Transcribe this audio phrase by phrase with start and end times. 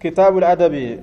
[0.00, 1.00] كتاب الأدب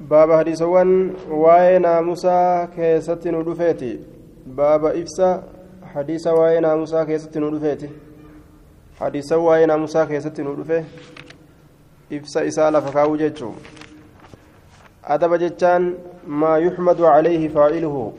[0.00, 4.00] باب حديثوان واي ناموسا كيست ندفيتي
[4.46, 5.42] باب إفسا
[5.94, 7.88] حديث واي ناموسا كيست ندفيتي
[9.00, 10.84] حديث واي ناموسا كيست ندفي
[12.12, 13.50] إفسا إسالة فكاو جيتشو
[15.04, 15.94] أدب جتان
[16.26, 18.12] ما يحمد عليه فاعله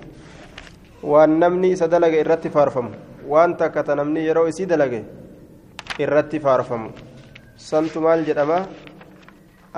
[1.03, 2.89] وأن نمني سدلق إرتي فارفم
[3.31, 5.01] waan takka ta namni yeroo isii dalage
[6.03, 6.89] irratti faarfamu
[7.69, 8.59] santu maal jedhama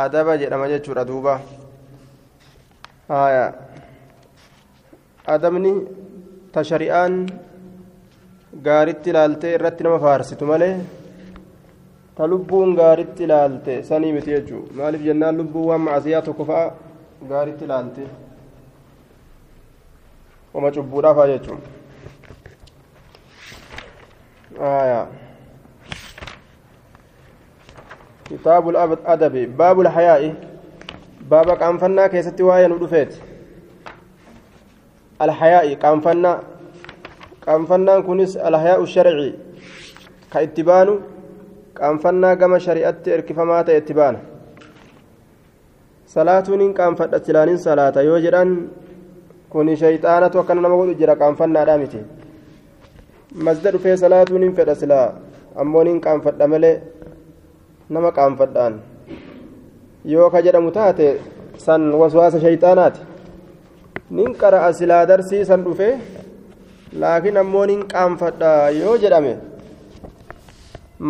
[0.04, 1.34] adaba jedhama jechuudha duuba
[3.10, 3.46] haya
[5.36, 5.74] adabni
[6.54, 7.14] ta shari'aan
[8.68, 10.76] gaaritti ilaaltee irratti nama faarsitu malee
[12.18, 16.68] ta lubbuun gaaritti ilaalte sanii miti jechuu maaliif jennaan lubbuun waan macasiyaa tokko fa'a
[17.32, 18.04] gaaritti ilaalte
[20.54, 21.62] wama cubbuudhaafaa jechuun
[24.61, 25.07] آية
[28.31, 30.35] كتاب الأدب باب الحياء
[31.31, 33.15] باب قنفنا كيست وايا ندفيت
[35.23, 36.41] الحياء قنفنا
[37.47, 39.35] قنفنا كنس الحياء الشرعي
[40.33, 40.89] كاتبان
[41.81, 44.17] قنفنا كما شريعة اركفمات اتبان
[46.07, 48.69] صلاة قنفت تلان صلاة يوجدان
[49.53, 52.03] كوني شيطانة وكان نمو جرى قنفنا دامتي
[53.44, 55.08] masda dhufee salaatuun hin fedha silaa
[55.64, 56.76] ammoo nin qaanfadha malee
[57.90, 58.80] nama qaanfadhaan
[60.14, 61.08] yoo ka jedhamu taate
[61.66, 63.02] san waswaasa shayxaanaati
[64.20, 65.92] nin qara'a silaa darsii san dhufee
[67.04, 69.34] laakiin ammoo nin qaanfadha yoo jedhame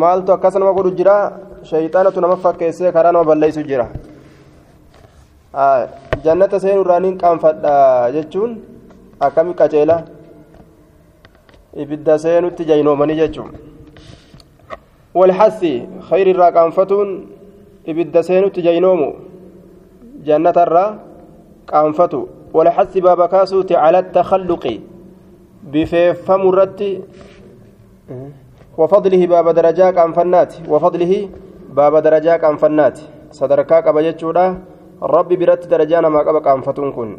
[0.04, 1.16] maaltu akkas nama godhu jira
[1.72, 3.88] shayxaanatu nama fakkeessee karaa nama balleessu jira
[6.26, 7.76] jannata seenurraa nin qaanfadha
[8.18, 8.58] jechuun
[9.28, 9.98] akkami qaceela
[11.84, 13.52] ibidda seenutti jaynoomanii jechuun
[15.20, 15.74] walxassi
[16.10, 17.10] khayri irraa qaanfatuun
[17.92, 19.10] ibidda seenutti jaynoomu
[20.28, 20.90] jannatarraa
[21.72, 22.20] qaanfatu
[22.58, 24.76] walxassi baaba kaasuuti cala takhalluqi
[25.72, 26.92] bifeeffamu irratti
[28.78, 31.14] وفضله باب درجاء قانفنات وفضله
[31.78, 32.98] باب درجاء قانفنات
[33.32, 34.46] صدركا قبا جچودا
[35.16, 37.10] ربي برت درجانا ما قبا قانفتون كن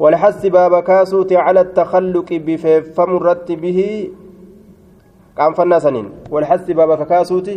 [0.00, 3.80] والحث باب كاسوت على التخلق بفم الرت به.
[5.38, 6.06] قام فناسنين.
[6.32, 7.48] والحث باب كاسوت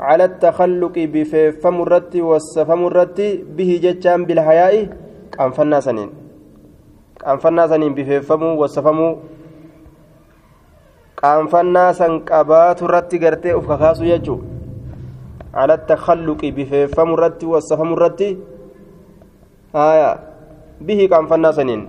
[0.00, 3.20] على التخلق بفم الرت والسفم الرت
[3.56, 4.74] به جتان بالحياء.
[5.38, 6.10] قام فناسنين.
[7.24, 8.98] قام فناسنين بفم والسفم
[11.22, 14.36] قام فناسن قبات الرت غرتي اوف يجو.
[15.54, 18.20] على التخلق بفم الرت والسفم الرت
[19.74, 20.33] آية.
[20.80, 21.80] به كان فناسنين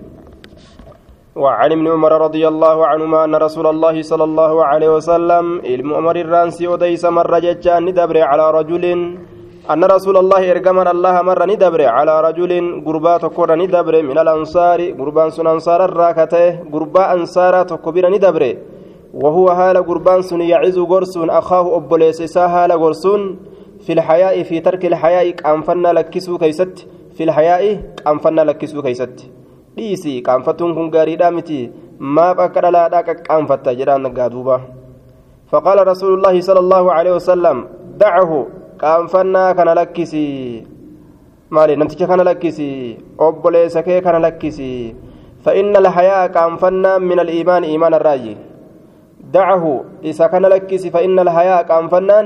[1.36, 6.16] وعن ابن عمر رضي الله عنهما أن رسول الله صلى الله عليه وسلم علم عمر
[6.16, 8.86] الرانسي وديس مر جتان ندبر على رجل
[9.74, 12.52] أن رسول الله إرجمن الله مر ندبر على رجل
[12.86, 18.44] قربات كور ندبر من الأنصار قربان سن أنصار الراكته قربا أنصار تكبير ندبر.
[19.14, 23.22] وهو هال قربان سن يعز قرسون أخاه أبوليس هال قرسون
[23.86, 26.88] في الحياء في ترك الحياء أنفنا لكسو كيست.
[27.16, 27.64] في الحياء
[28.06, 29.32] قانفنا لكسو كيست
[29.76, 31.68] dhiisi qaanfatuun kun gaariidha miti.
[32.00, 34.58] Maaf akka dhalaadhaa qaqqaanfatta jedhaan nagaaduuba
[35.52, 37.58] فقال رسول الله صلى الله عليه وسلم
[38.02, 38.32] دعه
[38.82, 40.28] قانفنا كان لكسي
[41.52, 44.96] مالي نمتك كان لكسي أبوليس كي كان لكسي
[45.46, 48.38] فإن الحياء قانفنا من الإيمان إيمان الراجي
[49.34, 52.18] دعه إذا كان لكسي فإن الحياء قانفنا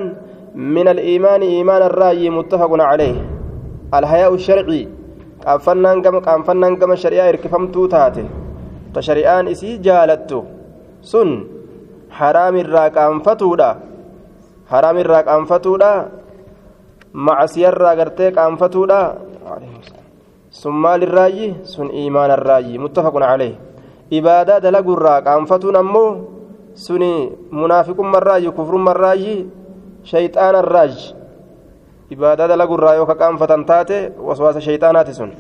[0.56, 3.18] من الإيمان إيمان الراجي متفق عليه
[3.94, 4.88] الحياء الشرعي
[5.40, 8.24] qaanfannaan gama qaanfannaan gama shari'aa hirkifamtuu taate
[8.94, 10.44] ta shari'aan isii jaalattu
[11.12, 11.30] sun
[12.20, 13.70] haraamirraa qaanfatuudha
[14.72, 15.92] haraamirraa qaanfatuudha
[17.28, 19.00] macsiyarraa gartee qaanfatuudha
[20.60, 23.54] sun maalirraayyi sun iimaanarraayyi muttafaqun calee
[24.20, 26.10] ibaadaa dalagurraa qaanfatuun ammoo
[26.86, 29.36] suni munaafiqummarraayyi kufrummarraayyi
[30.12, 31.16] shayxaanarraayyi
[32.10, 35.32] ibaadaa dalagurraa yoo ka qaanfatan taate waswaasa shayxaanaati sun.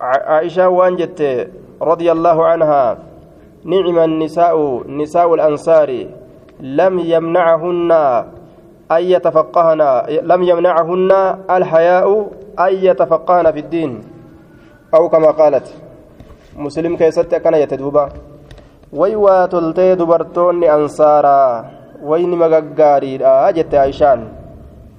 [0.00, 1.48] عائشة وانجت
[1.82, 2.98] رضي الله عنها
[3.64, 6.06] نعم النساء نساء الأنصار
[6.60, 7.92] لم يمنعهن
[8.92, 9.80] أن يتفقهن
[10.22, 11.10] لم يمنعهن
[11.50, 12.06] الحياء
[12.58, 14.00] أن يتفقهن في الدين
[14.94, 15.74] أو كما قالت
[16.56, 18.08] مسلم كيست كان يتدوبا
[18.92, 21.64] ويوا تلتي دبرتون أنصارا
[22.02, 24.22] wayni magaggaariidha jette aishaan.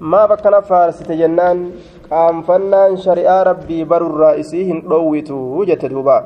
[0.00, 1.58] Maa bakkana faarsite jennaan
[2.08, 6.16] qaanfannaan shari'aa rabbii barurraa isii hin dhoowwitu jette duuba.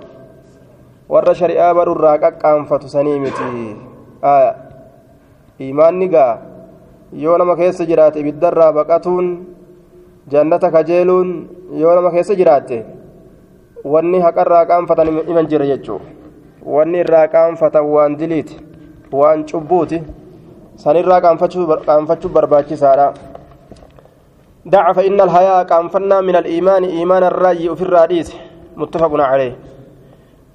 [1.08, 3.76] Warra shari'aa barurraa qaqqaanfatu sanii miti.
[5.58, 6.38] Imaanni gaa.
[7.12, 9.28] Yoo nama keessa jiraate ibiddarraa baqatuun
[10.28, 11.28] jannata kajeeluun
[11.80, 12.78] yoo nama keessa jiraatte
[13.84, 16.00] wanni haqarraa qaanfatan iman jira jechuu.
[16.66, 18.58] Wanni irraa qaanfatan waan diliiti
[19.12, 20.02] waan cubbuuti
[20.76, 23.08] sanirraa qaanfachuu barbaachisaadha.
[24.66, 25.88] دع فإن الحياء قام
[26.24, 28.36] من الإيمان إيمان الرأي في الرئيس
[28.76, 29.56] متفق عليه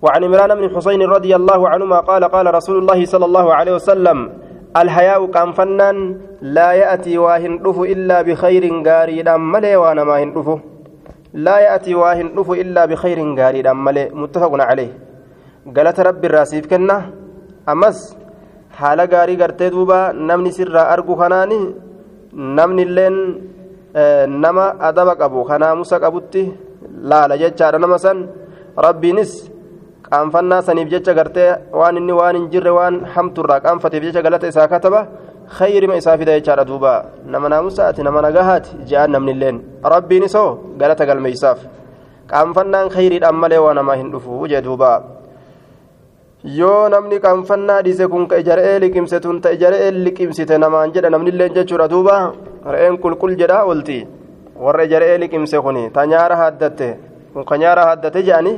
[0.01, 4.29] وعن عمران بن حسين رضي الله عنهما قال قال رسول الله صلى الله عليه وسلم
[4.77, 10.59] الحياء فنان لا يأتي واهن إلا بخير غاري ملي وأنا ما هن
[11.33, 14.91] لا يأتي واهن إلا بخير غاري ملي متفق عليه
[15.75, 16.97] قالت رب الراسيف كنا
[17.69, 18.17] أمس
[18.79, 21.59] حال غاري غرتي دوبا نمني سر أرجو خناني
[22.57, 23.18] نمني اللين
[24.44, 26.44] nama adaba qabu kanaamusa qabutti
[27.09, 28.18] laala jechaadha nama san
[28.85, 29.31] rabbiinis
[30.07, 34.68] qaanfannaa saniif jecha gartee waan inni waan hin jirre waan hamturraa qaanfateef jecha galata isaa
[34.74, 35.00] kataba
[35.57, 36.94] khayrima isaa fida jechaadha duuba
[37.33, 39.57] nama naamusaati nama nagahaati je'an namnilleen
[39.94, 40.50] rabbiinis hoo
[40.81, 41.59] galata galmeeysaaf
[42.31, 44.91] qaanfannaan khayriidhaan malee waa namaa hin dhufu jee duuba
[46.43, 51.53] yoo namni qaanfannaa dhiise kun ka ijara'ee liqimse tun ta ijara'ee liqimsite namaan jedha namnilleen
[51.53, 52.15] jechuudha duuba
[52.65, 54.07] re'een qulqul jedha olti
[54.63, 56.88] warra ijara'ee liqimse kuni ta nyaara haddatte
[57.33, 58.53] kun ka nyaara haddate jedhani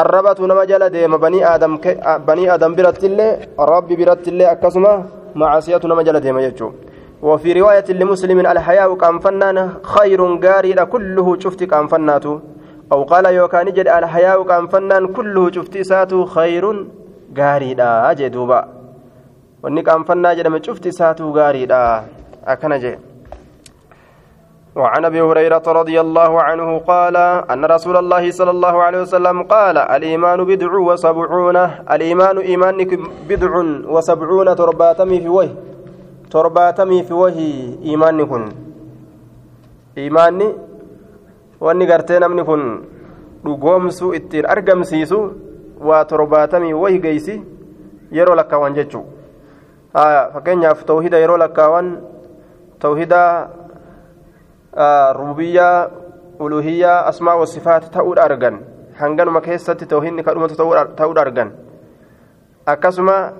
[0.00, 1.78] arrabatu nama jala deema banii aadam
[2.26, 3.30] banii aadam birattillee
[3.72, 4.92] rabbi birattillee akkasuma
[5.34, 6.72] macasiyatu nama jala deema jechuu
[7.22, 11.62] وفي رواية لمسلم الحياء قام فنان خير غاري كله شفت
[12.92, 16.64] أو قال يوكان جد الحياء قام فنان كله شفت ساتو خير
[17.38, 18.60] غاري دا جدوبا
[19.86, 22.04] قام فنان شفت ساتو غاري دا
[22.44, 22.98] أكن جي
[24.76, 27.16] وعن أبي هريرة رضي الله عنه قال
[27.50, 31.56] أن رسول الله صلى الله عليه وسلم قال الإيمان بدع وسبعون.
[31.94, 32.90] الإيمان ايمانك
[33.28, 33.52] بدع
[33.94, 35.54] وسبعون ترباتمي في وجه.
[36.30, 37.42] ترباتمي في وجه
[37.82, 38.42] ايمانكم
[39.98, 40.48] إيماني
[41.60, 42.62] wanni gartee namni kun
[43.44, 45.18] dhugoomsuu ittiin argamsiisu
[45.80, 47.42] waa torbaatamii wahi geeysi
[48.12, 49.04] yeroo lakkaawan jechuu
[50.34, 51.98] fakkeenyaaf tawhida yeroo lakkaawan
[52.78, 53.22] tawhida
[55.18, 55.90] rububiyyaa
[56.38, 58.60] uluhiyyaa asmaa wasifaat ta'uudha argan
[59.00, 60.54] hanganuma keessatti tawhidni kadhumatu
[60.96, 61.52] ta'uudha argan
[62.66, 63.32] akkasuma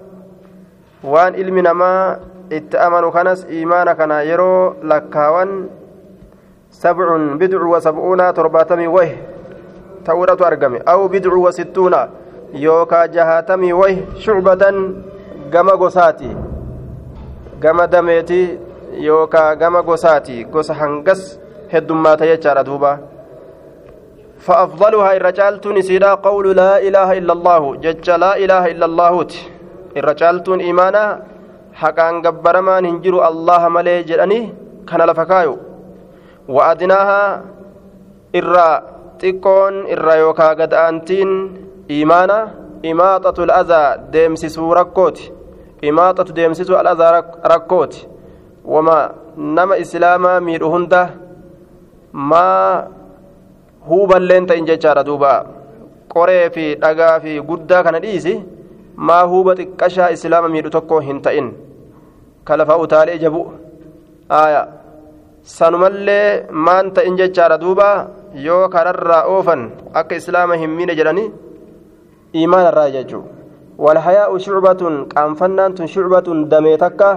[1.03, 2.19] waan ilmi namaa
[2.51, 5.51] itti amanu kanas imaana kana yeroo lakkaawan
[6.69, 9.11] wa sab'uuna torbaatamii wah
[10.05, 12.09] ta'uudhatu argame aw bidcu wa sittuuna
[12.53, 15.03] yookaa jahaatamii wah shucbatan
[15.51, 16.37] gama gosaati
[17.61, 18.59] gama dameeti
[19.01, 22.99] yookaa gama gosaati gosa hangas heddummaata jechaadha duuba
[24.39, 29.27] فأفضلها الرجالتون سيدا قول لا إله إلا الله جج لا إله إلا الله
[29.97, 31.23] الرجالتون إيمانا
[31.75, 34.41] حقا قبر ما ننجر الله ملي جراني
[34.89, 35.68] كان لفكايو
[36.49, 37.45] وأدناها
[38.37, 38.83] إرى
[39.19, 41.31] تكون إرى يوكا قد أنتين
[41.91, 42.39] إيمانا
[42.91, 45.19] إماطة الأذى ديمسسو ركوت
[45.85, 47.95] إماطة ديمسسو الأذى ركوت
[48.69, 51.11] wama nama islaamaa miidhu hunda
[52.13, 52.87] maa
[53.89, 55.31] huuballeen ta'in jechaadha duuba
[56.15, 58.35] qoree fi dhagaa fi guddaa kana dhiisi
[59.11, 61.49] maa huuba xiqqashaa islaama miidhu tokko hin ta'in
[62.51, 63.43] kalafa utaalee jabu
[64.41, 64.61] aya
[65.57, 67.89] sanumallee maan ta'in jechaadha duuba
[68.47, 69.63] yoo kararraa oofan
[70.01, 71.25] akka islaama hin miine jedhani
[72.41, 73.25] iimaanarraa jechuu
[73.85, 77.11] walhayaa'u shucbatun qaanfannaan tun shucbatun damee takka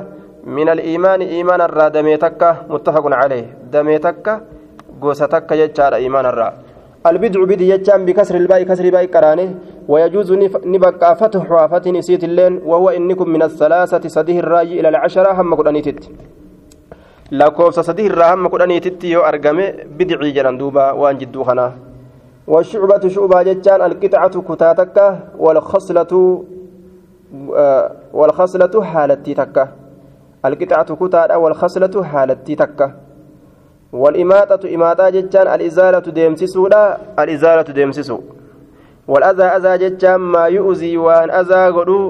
[0.57, 4.25] من الإيمان إيمان الرا دميتك متفق عليه دميتك
[5.01, 6.49] قوستك يجار إيمان الرا
[7.09, 9.49] البدع بدي يجان بكسر الباء كسر الباء كرانه
[9.91, 10.29] ويجوز
[10.73, 15.99] نبقى فتح وفتح نسيت اللين وهو إنكم من الثلاثة سده الراي إلى العشرة هم قرانيتت
[17.31, 19.65] lakkoofsa sadii irraa hamma kudhaniititti yoo argame
[19.97, 21.71] bidicii jedhan duuba waan jidduu kanaa
[22.47, 24.97] والشعبة شعبة جتان القطعة كتاتك
[25.37, 26.43] والخصلة
[28.13, 29.67] والخصلة حالتي تكه
[30.45, 32.91] القطعة كتاد والخصلة حالتي تكة
[33.93, 38.19] والإماتة إماتة جتان الإزالة ديمسسولا الإزالة ديمسسو
[39.07, 42.01] والأذى أذى جتان ما يؤذي وأن أذى غدو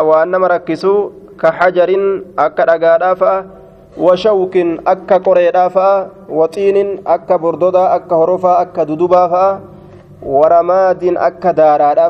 [0.00, 1.10] وأن مركسو
[1.40, 1.90] كحجر
[2.38, 3.46] أكا أغادا
[3.98, 5.64] وشوك أكا قريدا
[6.28, 9.60] وطين أكا بردودا أكا هرفا أكا ددوبا
[10.22, 12.08] ورماد أكا دارادا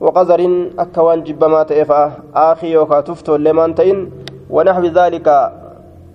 [0.00, 0.40] وقذر
[0.78, 2.12] أكوان جبما تئفا.
[2.34, 3.98] آخي يوكا تفتو لمن تئن
[4.50, 5.28] ونحو ذلك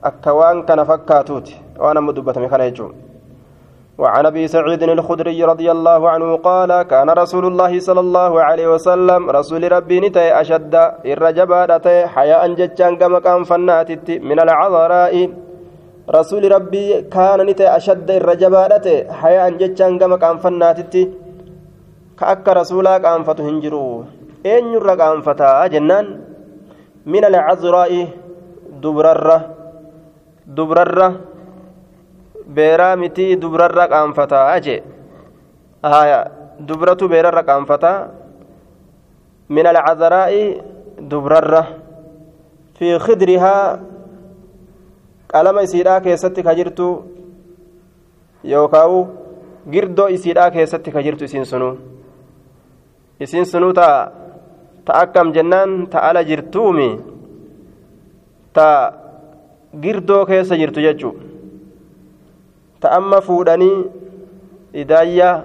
[0.03, 1.47] أكوان كان فكاتوت
[1.79, 2.61] وأنا مدبة مكان
[3.97, 9.29] وعن أبي سعيد الخدري رضي الله عنه قال كان رسول الله صلى الله عليه وسلم
[9.29, 10.73] رسول ربي نتي أشد
[11.05, 15.15] الرجبات حياء جتان كما كان فناتت من العذراء.
[16.09, 18.85] رسول ربي كان نتي أشد الرجبات
[19.21, 20.95] حياء جتان كما كان فناتت.
[22.19, 23.85] كأك رسولا كان فتهنجرو
[24.45, 25.21] اين يرى كان
[25.73, 26.05] جنان
[27.05, 27.93] من العذراء
[28.81, 29.39] دبررة.
[30.57, 31.09] دبررة.
[32.47, 34.83] Beeraa mitii dubrarra qaanfataa jee
[35.83, 36.19] haya
[36.59, 38.07] dubratu beerarra qaanfataa
[39.49, 40.43] min alcazaraa'i
[41.09, 41.63] dubrarra
[42.79, 43.79] fi khidrihaa
[45.33, 46.87] qalama isiidhaa keessatti ka jirtu
[48.43, 48.99] yookaawu
[49.71, 51.77] girdoo isiidhaa keessatti ka jirtu isiin sunuu
[53.19, 54.11] isiin sunuu ta
[54.85, 56.89] ta akkam jennaan ta ala jirtuumi
[58.53, 58.67] ta
[59.83, 61.13] girdoo keessa jirtu jechuu
[62.83, 63.75] ta amma fuudhanii
[64.83, 65.35] idaayyaa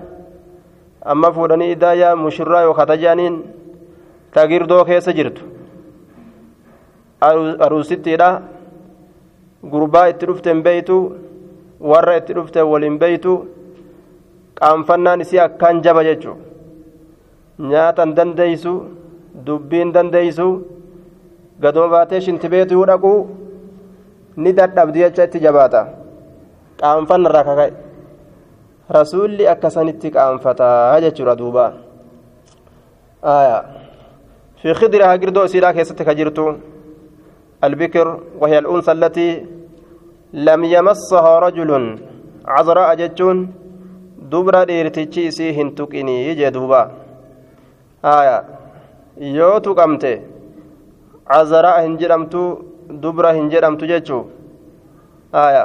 [1.15, 3.37] amma fuudhanii idaayyaa mushurraa yookaan tajaaniin
[4.37, 5.45] ta girdoo keessa jirtu
[7.67, 8.31] aruusittiidha
[9.75, 10.97] gurbaa itti dhufte hin beeytu
[11.93, 13.35] warra itti dhufte waliin beeytu
[14.61, 18.75] qaanfannaan isii akkaan jaba jechuudha nyaata hin dandeeysu
[19.47, 20.49] dubbiin dandeeysu
[21.67, 23.15] gaduma baatee shintibeetu yoo dhaqu
[24.43, 25.81] ni dadhabdi jecha itti jabaata.
[26.81, 27.73] Qaanfanna irraa kaka'e
[28.99, 31.67] rasuulli akkasanitti qaanfataa jechuudha duuba
[34.63, 36.47] في خدرها قردو سيلا كيست كجرتو
[37.67, 38.07] البكر
[38.41, 39.29] وهي الأنثى التي
[40.33, 41.71] لم يمسها رجل
[42.55, 43.39] عذراء جتون
[44.31, 46.83] دبرا ديرتيتشي سي هنتقني جدوبا
[48.05, 48.39] آية
[49.21, 50.13] yoo tuqamte
[51.31, 52.41] cazaraa hin jedhamtu
[53.03, 54.21] dubra hin jedhamtu jechuu
[55.33, 55.63] aya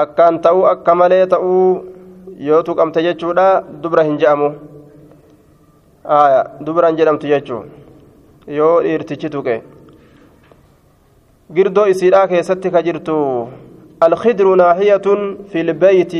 [0.00, 1.60] akkaan ta'uu akka malee ta'uu
[2.48, 3.46] yoo tuqamte jechuudha
[3.82, 4.48] dubra hin je'amu
[6.66, 7.62] dubra hin jedhamtu jechuu
[8.58, 9.56] yoo dhiirtichi tuqe
[11.56, 13.16] girdoo isiidhaa keessatti ka jirtu
[14.02, 15.06] الخدر ناحية
[15.50, 16.14] في البيت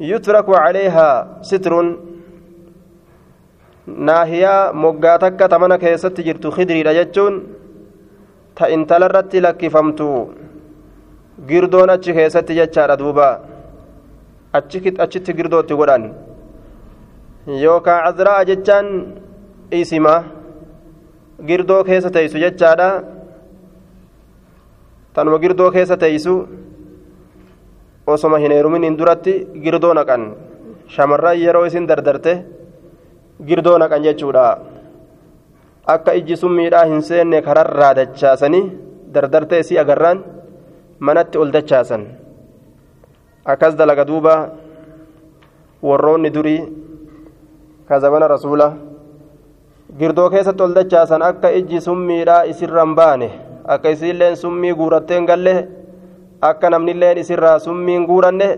[0.00, 1.08] يترك عليها
[1.42, 1.72] ستر
[3.86, 7.34] ناحية مقاتك تمنى كيست جرت خدري رجتون
[8.56, 10.26] تإنتل الرت لك فمتو
[11.46, 13.28] girdoon achi keessatti jechaadha duuba
[15.04, 16.04] achitti girdootti godhan
[17.46, 18.86] yookaan azraa jechaan
[19.70, 20.14] isima
[21.48, 22.88] girdoo keessa teessu jechaadha
[25.14, 26.34] tanuma girdoo keessa teessu
[28.06, 30.24] osoma hin heeruminiin duratti girdoo naqan
[30.94, 32.32] shamarran yeroo isin dardarte
[33.48, 34.46] girdoo naqan jechuudha
[35.94, 38.64] akka ijji summiidhaa hin seenne kararraa dachaasanii
[39.14, 40.37] dardartee isii agarraan.
[41.00, 42.02] Manatti ol dachaasan.
[43.44, 44.34] Akkas dalaga duuba
[45.82, 46.62] warroonni durii
[47.88, 48.72] kazabana rasuula
[49.98, 53.28] girdoo keessatti ol dachaasan akka ijji summiidhaa isirraan baane
[53.74, 55.54] akka isiilleen summii guuratteen galle
[56.50, 58.48] akka namnilleen isirraa summiin guuranne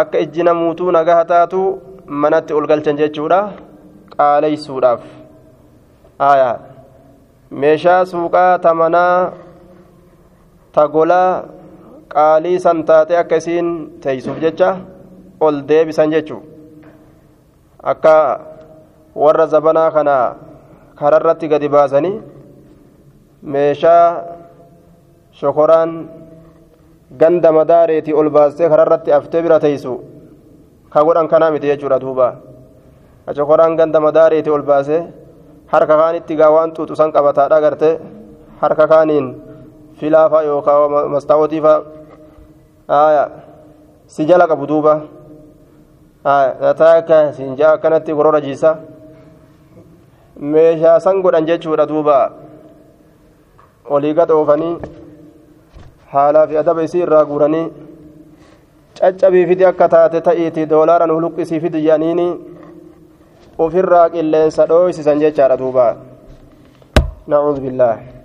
[0.00, 1.60] akka ijji namuutuu nagaha taatu
[2.24, 3.40] manatti ol galchan jechuudha
[4.16, 5.02] qaaleysuudhaaf
[6.30, 6.56] aayaa
[7.50, 9.32] meeshaa suuqaa tamanaa
[10.76, 11.30] tagolaa
[12.14, 13.68] qaalii san taate akka isiin
[14.02, 14.70] teeysuuf jecha
[15.46, 16.40] ol deebisan jechuu
[17.92, 18.14] akka
[19.22, 20.16] warra zabanaa kana
[21.00, 22.14] kararratti gadi baasanii
[23.52, 24.04] meeshaa
[25.40, 25.90] shokoraan
[27.20, 29.92] ganda madaareetii ol baastee kararratti aftee bira teeysu
[30.92, 32.28] ka godhan kanaa miti jechuudha duuba
[33.36, 35.00] shokoraan ganda madaareetii ol baasee
[35.72, 37.90] harka kaanitti gaa waan xuuxu san qabataadha garte
[38.62, 39.26] harka kaaniin
[40.00, 41.74] filaafa yookaan mastaawotiifa
[44.06, 45.00] si jala qabu duuba
[46.78, 48.76] taaka siinjaa akkanatti gorora jiisa
[50.40, 52.16] meeshaa san godhan jechuudha duuba
[53.90, 54.76] olii gad oofanii
[56.12, 57.66] haalaa fi adaba isii irraa guuranii
[59.00, 62.26] caccabii fidi akka taate ta'iiti doolaaran huluqqisii fidi jedhaniini
[63.58, 65.86] ofirraa qilleensa dhooysisan jechaadha duuba
[67.26, 68.15] nacuudhu billaah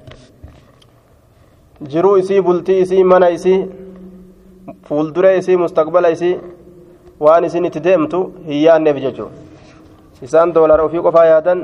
[1.92, 3.60] jiruu isii bultii isii mana isii
[4.88, 6.36] fuulduree isii mustaqbala isii
[7.26, 9.36] waan isin itti deemtu hin yaanneef jechuudha.
[10.26, 11.60] Isaan doolara ofii qofaa yaadan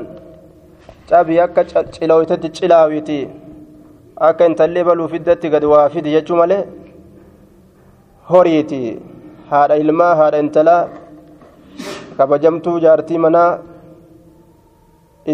[1.10, 3.18] cabii akka cilooytetti cilaawiti
[4.28, 6.62] akka intallee baluu fiddatti gadi waa fidi jechuu malee
[8.30, 8.80] horiiti.
[9.50, 10.82] Haadha ilmaa haadha intalaa
[12.16, 13.50] kabajamtuu jaartii manaa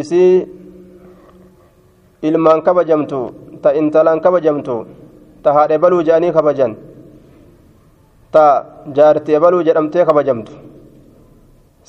[0.00, 0.46] isii
[2.28, 3.18] ilmaan kabajamtu
[3.64, 4.76] ta intalaan kabajamtu
[5.42, 6.72] ta haadhe baluu jedhanii kabajan
[8.34, 8.44] ta
[8.96, 10.52] jaartii ebaluu jedhamtee kabajamtu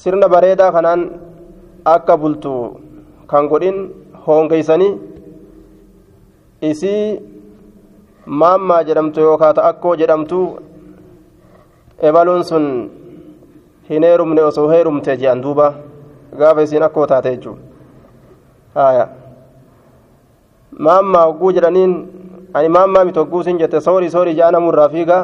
[0.01, 1.01] sirna bareedaa kanaan
[1.95, 2.53] akka bultu
[3.31, 3.77] kan godhin
[4.27, 4.93] hoongeysanii
[6.69, 7.03] isii
[8.41, 10.39] maammaa jedhamtu yookaan akkoo jedhamtu
[12.09, 12.65] ebaluun sun
[13.89, 15.67] hin heerumne osoo heerumte jedhan duuba
[16.39, 18.89] gaafa isiin akkoo taate jechuudha
[20.79, 21.93] maammaa hogguu jedhaniin
[22.53, 25.23] ani maammaa miti hogguu sin jette soorii soorii jedhan namurraa fiigaa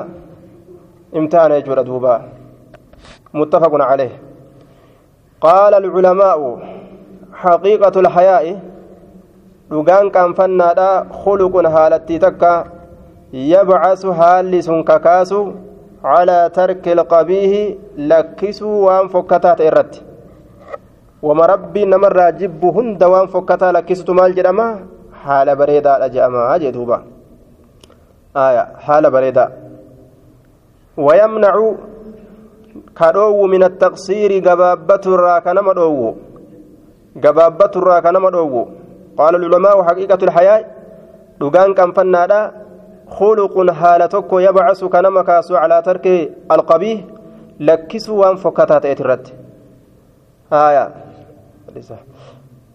[1.22, 2.14] imtihaana jechuudha duuba
[3.34, 4.12] muttafaqun calee
[5.48, 6.52] qaala alculamaa'u
[7.42, 8.46] حقيقة الحياء
[9.72, 10.90] dhugaan qaanfannaadha
[11.24, 12.52] khuluqun haalattii takka
[13.34, 15.40] yabcasu haalli sun kakaasu
[16.04, 17.62] calaa tarki ilqabiihi
[18.12, 20.00] lakkisuu waan fokkataa ta'e irratti
[21.28, 24.68] wama rabbiin namarraa jibbu hunda waan fokkataa lakkisutu maal jedhama
[25.24, 26.98] haala bareedaadha jedhama jee duuba
[28.46, 29.50] aya haala bareedaa
[31.08, 31.68] wayamnacu
[33.00, 36.12] ka dhoowwu min attaqsiiri gabaabbaturraa ka nama dhoowwu
[37.26, 38.64] gabaabbaturraa ka nama dhoowwu
[39.20, 40.66] العلماء حقيقة الحياة
[41.40, 42.52] دغان كان فنادا
[43.10, 46.06] خلق حالتك يبعث كنما كاسو على ترك
[46.52, 47.00] القبيح
[47.60, 49.34] لكسوا وان فكتات اترت
[50.54, 50.86] آية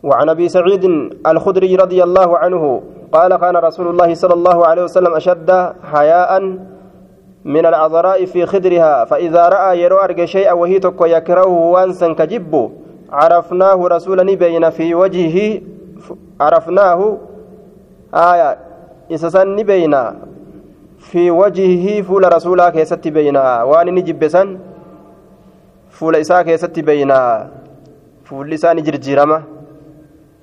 [0.06, 0.84] وعن أبي سعيد
[1.26, 2.82] الخدري رضي الله عنه
[3.12, 5.50] قال كان رسول الله صلى الله عليه وسلم أشد
[5.92, 6.30] حياء
[7.44, 12.70] من العذراء في خدرها فإذا رأى يرى أرجى شيئا وهي تكو يكره وأنسا كجب
[13.12, 15.60] عرفناه رسولا بين في وجهه
[16.40, 17.00] عرفناه
[18.14, 18.58] آية
[19.14, 20.02] إسسان بينا
[20.98, 24.58] في وجهه فول رسولا كيست بينا وأن نجب سن
[25.90, 27.50] فول إساء كيست بينا
[28.25, 29.55] فول لسان جرجيرما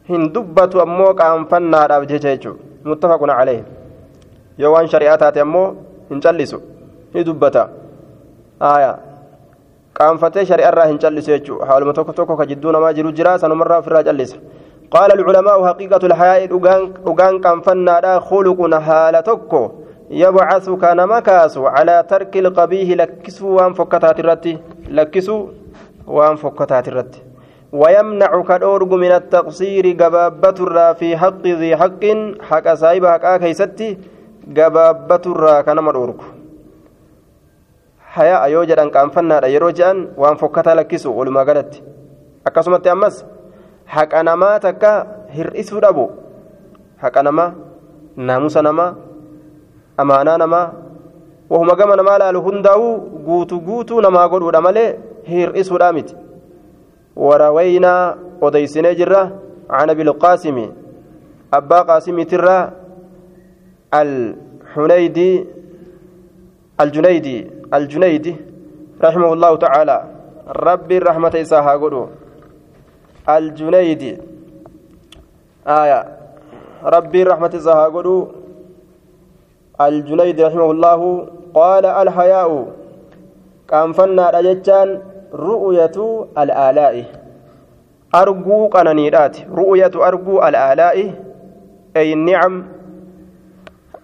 [0.10, 3.62] hin dubbatu ammoo qaanfannaadhaaf jecha jechuudha muttafaqun calee
[4.64, 5.68] yoo waan shari'aa taate ammoo
[6.10, 6.60] hin callisu
[7.14, 7.64] ni dubbata
[8.72, 8.92] aya
[10.00, 14.04] qaanfatee shari'arraa hin callisu jechuudha haaluma tokko tokko ka jidduu namaa jiru jira sanumarraa ofirraa
[14.10, 14.44] callisa
[14.94, 19.54] قال العلماء حقيقة الحياء دغان كان فنادا خلق حالتك
[20.12, 24.58] يبعث كان مكاس على ترك القبيح لكسو وان فكتات الرتي
[24.98, 25.38] لكسو
[26.08, 27.22] وان فكتات الرتي
[27.82, 32.04] ويمنعك الأورج من التقصير جبابة الرا في حق ذي حق
[32.50, 33.90] حق سايب حق كيستي
[34.58, 36.22] جبابة الرا كان مرورك
[38.16, 41.72] حياء يوجد أن كان فنادا يروجان وان فكتا لكسو ولما قالت
[42.48, 43.16] أكسمت أمس
[43.86, 44.92] haqa namaa takka
[45.36, 46.06] hir'isuu dhabu
[47.04, 47.52] haqa namaa
[48.18, 48.96] naamusa namaa
[49.98, 50.68] amaanaa namaa
[51.50, 52.94] wahuma gama namaa laalu hundaa'uu
[53.28, 54.90] guutuu guutuu namaa godhuudha malee
[55.30, 56.16] hir'isuudha miti
[57.15, 59.32] warawaynaa odeysinee jirra
[59.69, 60.58] عن أبي القاسم
[61.54, 62.71] أبا قاسم ترى
[63.93, 65.45] الحنيدي
[66.82, 67.38] الجنيدي
[67.73, 68.36] الجنيدي
[69.04, 69.97] رحمه الله تعالى.
[70.47, 72.08] ربي الرحمة إساها قلوا
[73.30, 74.17] الجنيدي.
[75.67, 76.02] آية.
[76.84, 78.28] ربي رحمة زها قدو.
[79.82, 82.52] الجنيدي رحمه الله قال الحياء.
[83.67, 85.02] كان فنا رجتان
[85.34, 87.06] ru'uyatu al'aalaa'i
[88.13, 89.46] arguu qananiidhaati.
[89.50, 91.06] Ru'uyatu arguu al'aalaa'i
[91.96, 92.63] ay ni'am.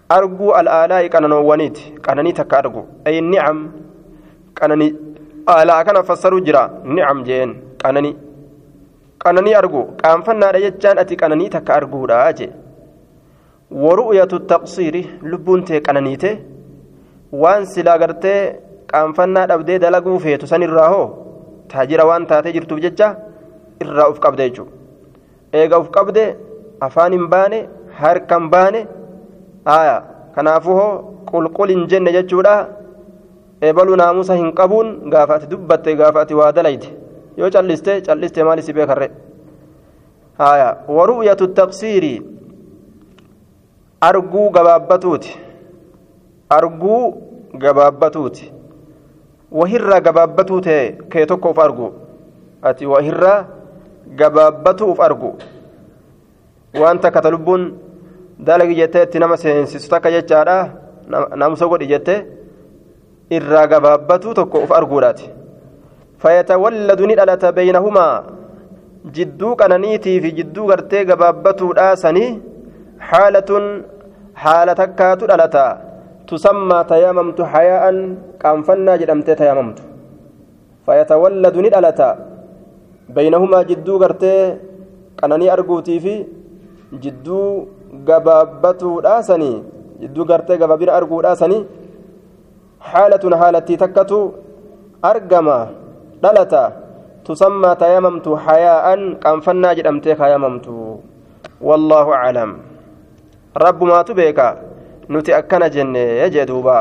[0.08, 1.94] Arguu al'aalaa'i qananoowwaniiti.
[2.06, 2.82] Qananii takka argu.
[3.06, 3.58] Ay ni'am.
[4.54, 4.88] Qanani
[5.46, 6.64] aalaa kana fassaru jira.
[6.84, 7.54] Ni'am jeen.
[7.82, 8.16] Qananii
[9.24, 9.82] qananii argu.
[10.02, 12.50] Qaanfannaadha jechaan ati qananii takka arguudha jee.
[13.70, 15.04] Waru'uyatu taqsiiri.
[15.22, 16.30] Lubbuun tee qananiite
[17.32, 21.06] waan silaa gartee qaanfannaa dhabdee dalaguu feetu san irraa hoo?
[21.72, 23.08] Taajira waan taatee jirtuuf jecha
[23.84, 24.72] irraa uf qabde jechuudha.
[25.52, 26.24] Eega uf qabde
[26.86, 27.58] afaan hin baane
[28.00, 28.80] harka hin baane
[29.76, 29.96] aya
[30.34, 30.92] kanaafuu hoo
[31.30, 32.54] qulqul hin jenne jechuudha.
[33.62, 36.88] Eebaluu naamusa hin qabuun gaafa ati dubbatte gaafa ati waa dalayte
[37.36, 39.10] yoo calliste calliste maal isi beekarre?
[40.38, 42.14] Haya waru'yatu taqsiiri.
[44.08, 45.32] Arguu gabaabbatuuti
[46.58, 47.00] arguu
[47.64, 48.52] gabaabbatuuti
[49.52, 50.82] wahirraa gabaabbatuu ta'e
[51.12, 51.92] kee tokko uf argu.
[52.62, 53.46] Ati wahirraa
[54.20, 55.30] gabaabbatu uf argu.
[56.80, 57.62] Waan takka ta lubbuun
[58.38, 60.56] dalagi jettee itti nama seensisu takka jechaadha.
[61.36, 62.24] Naamusa godhi jettee
[63.30, 65.30] irraa gabaabbatuu tokko uf arguudhaati.
[66.22, 68.24] Fayyatawalladu ni dhalata beeynahumaa
[69.16, 72.30] jidduu qananiitii fi jidduu gartee gabaabbatuudhaa sanii
[73.10, 73.84] haalatun
[74.42, 75.64] haala takkaatu dhalata.
[76.30, 77.84] تسمى تياممت حياء
[78.42, 79.78] كان فنا جدمت تياممت.
[80.86, 82.00] فيتولد ندلة
[83.16, 84.34] بينهما جدو غرتي
[85.18, 86.14] قناني أرغوتي في
[87.02, 87.42] جدو
[88.08, 89.52] غبابتو داسني.
[90.02, 91.58] جدو غرتي غبابير أرغو داسني.
[92.80, 94.20] حالة حالتي تكتو.
[95.10, 95.58] أرقما
[96.22, 96.64] دلتا
[97.26, 98.86] تسمى تيممت حياء
[99.22, 100.66] كان فنا جدمتك يممت
[101.68, 102.50] والله أعلم.
[103.64, 104.40] رب ما تبيك.
[105.10, 106.78] نتي أكنا جنة يجدوبا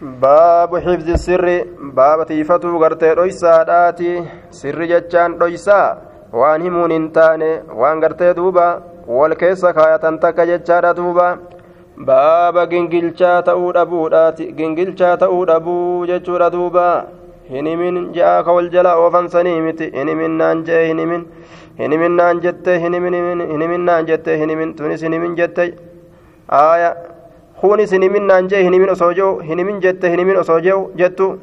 [0.00, 1.46] باب حفظ السر
[1.98, 3.52] باب تيفتو غرتي رويسا
[4.50, 5.80] سر جتشان رويسا
[6.32, 8.64] waan himuun hin taane waan gartee duuba
[9.18, 11.26] wal keessa kaayatan takka jechaadha duuba
[12.08, 16.86] baaba gingilchaa ta'uu dhabuudhaati gingilchaa ta'uu dhabuu jechuudha duuba
[17.52, 21.22] hinimin je'a ka wal jala oofan sanii miti hinimin naan je'e hinimin
[21.80, 25.64] hinimin naan jette hinimin naan jette hinimin tunis hinimin jette
[26.48, 26.96] aaya
[27.60, 31.38] kunis hinimin naan je'e hinimin osoo je'u hinimin jette hinimin osoo je'u jettu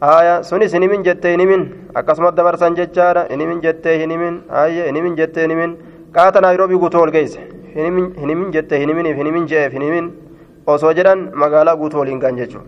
[0.00, 1.62] aya sunis hinimin jette hinimin
[1.94, 5.76] akkasumas dabarsan jechaadha hinimin jette hinimin ayye hinimin jette hinimin
[6.16, 7.40] qaata naayiroobii guutuu ol geeyse
[7.76, 10.10] hinimin jette hiniminiif hinimin je'eef hinimin
[10.66, 12.66] osoo jedhan magaalaa guutuu waliin gaan jechuudha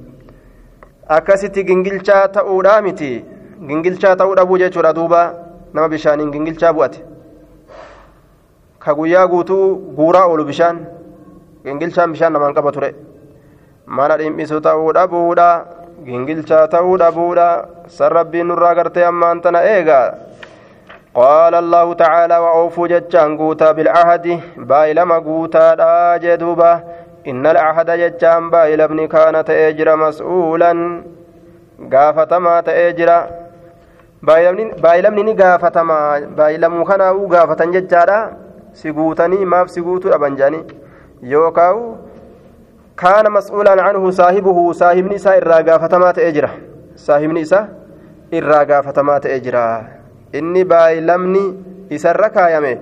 [1.16, 3.10] akkasitti gingilchaa ta'uudhaa miti
[3.68, 5.22] gingilchaa ta'uu dhabuu jechuudha duuba
[5.74, 7.00] nama bishaaniin gingilchaa bu'ate
[8.84, 9.64] ka guyyaa guutuu
[9.96, 10.78] guuraa oolu bishaan
[11.64, 12.94] gingilchaan bishaan namaan qaba ture.
[13.86, 15.50] Mana dhimmisu ta'uu dhabuudha.
[16.06, 17.48] gingilchaa ta'uu dhabuudha.
[17.88, 20.28] San rabbiin nurraa gartee ammaan tana eegaa
[21.14, 26.72] قال الله تعالى وأوفوا جتشان قوتا بالعهد بايلما قوتا لا جدوبا
[27.26, 30.72] إن العهد جتشان بايل ابن كان تأجر مسؤولا
[31.92, 33.10] قافتما تأجر
[34.82, 35.98] بايلمني قافتما
[36.38, 38.18] بايلمو كانوا قافة جتشارا
[38.74, 40.60] سقوتني ما في سقوت أبنجاني
[41.22, 41.98] yookaan
[42.96, 46.50] kaana mas'uulaan canhu saahibuhu saahibni isaa irraa gaafatamaa ta'ee jira.
[46.94, 47.66] Saahibni isaa
[48.32, 49.64] irraa gaafatamaa ta'ee jira.
[50.32, 51.44] Inni baay'ilamni
[51.90, 52.78] isarra kaayame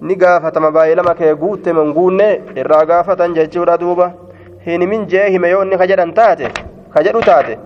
[0.00, 0.70] ni gaafatama.
[0.70, 4.12] Baay'ilama kee guutte manguunne irraa gaafatan jechuudha duuba.
[4.66, 6.48] Hinimin je'ee hime yoo inni kajedhan taate
[6.94, 7.58] kajedhu taate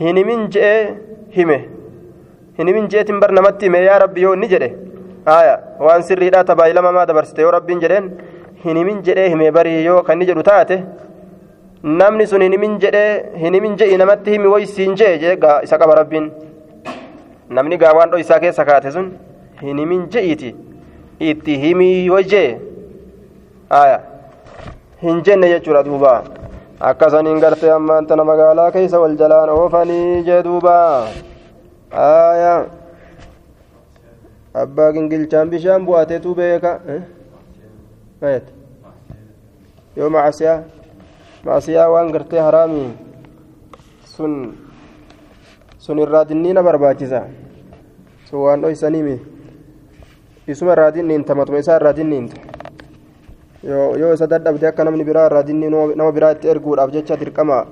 [0.00, 0.94] hinimin je'ee
[1.36, 1.58] hime.
[2.58, 3.82] Hinimin je'eetiin bar namatti hime.
[3.84, 4.70] Yaa rabbi yoo inni jedhe
[5.26, 7.42] haaya waan sirriidhaa tabaayilamamaa dabarsite?
[7.42, 8.10] Yoo rabbiin jedheen.
[8.64, 10.76] Hinimin jedhee hime barii yoo kan jedhu taate
[12.00, 16.30] namni sun hinimin jedhee hinimin je'i namatti himi woysiin jee jee isa qaba rabbiin
[17.58, 19.12] namni gaa waan dho'isaa keessa kaate sun
[19.62, 20.54] hinimin je'iiti
[21.30, 22.48] itti himii wajjee
[23.82, 24.00] aya
[25.02, 26.12] hin jenne jechuudha duuba
[26.90, 30.74] akkasaniin gartee ammaan tana magaalaa keessa wal jalaan oofanii jee duuba
[32.06, 32.54] aya
[34.64, 36.72] abbaa gingilchaan bishaan bu'ateetu beeka
[42.12, 42.90] gartee haraamii
[44.04, 44.34] sun
[45.78, 47.22] sun irraa dinniina barbaachisa
[48.30, 49.16] sun waan dhoysaniimi
[50.48, 52.36] isuma irraa dinniinta matuma isaa irraa dinniinta
[53.62, 57.66] yoo isa dadhabde akka namni biraa irraa dinnii nama biraa itti erguudhaaf jecha dirqama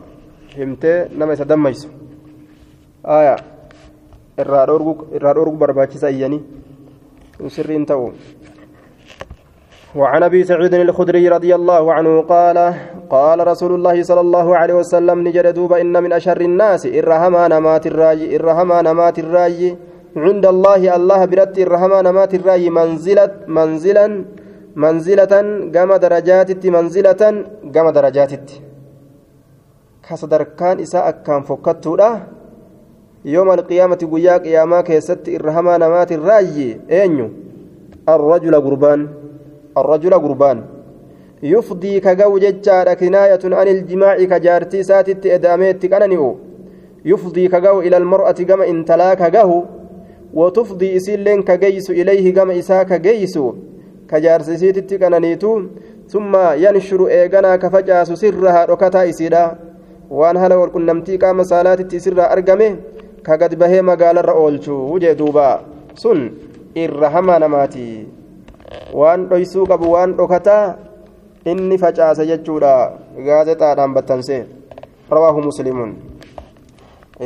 [0.56, 1.88] himtee nama isa dammaysu
[3.04, 3.36] aya
[4.38, 6.42] irraa dhoorgu barbaachisa iyyanii
[7.36, 8.12] sun sirriin ta'u
[9.94, 12.74] وعن أبي سعيد الخدري رضي الله عنه قال
[13.10, 17.86] قال رسول الله صلى الله عليه وسلم نجد دوب إن من أشر الناس الرحمة نمات
[17.86, 19.76] الرأي الرحمة نمات الرأي.
[20.16, 24.24] عند الله الله برت الرحمة نمات الرأي منزلة منزلا
[24.76, 25.34] منزلة
[25.74, 27.22] قام درجات منزلة
[27.74, 28.32] قام درجات
[30.08, 32.10] كصدركان إساء كان فكتودا
[33.24, 36.80] يوم القيامة قياك يا ما كيست الرحمة نمات الرأي.
[36.90, 37.26] أينو
[38.08, 39.25] الرجل قربان.
[39.76, 40.58] الرجل قربان.
[41.42, 46.36] يفضي كجو ججار كناية عن الجماع كجارتي ساتت إداميت كننئو
[47.04, 49.62] يفضي كجو إلى المرأة كما انتلا كجه
[50.34, 53.38] وتفضي إسلين كجيس إليه كما إسا كجيس
[54.10, 55.62] كجارتي ساتت كننيتو.
[56.08, 59.44] ثم ينشر إيغانا كفجاس سرها ركتا إسيدا.
[60.10, 62.68] waan hala walqunnamtii qaama saalaatitti isirraa argame
[63.26, 65.46] ka gad bahee magaalarra oolchu wujee duuba
[65.94, 66.30] sun
[66.74, 67.10] irra
[68.92, 70.74] waan dhoysuu qabu waan dhokataa
[71.50, 72.72] inni facaase jechuudha
[73.26, 74.38] gaazexaadhaan battanse
[75.10, 75.92] rawaahu muslimuun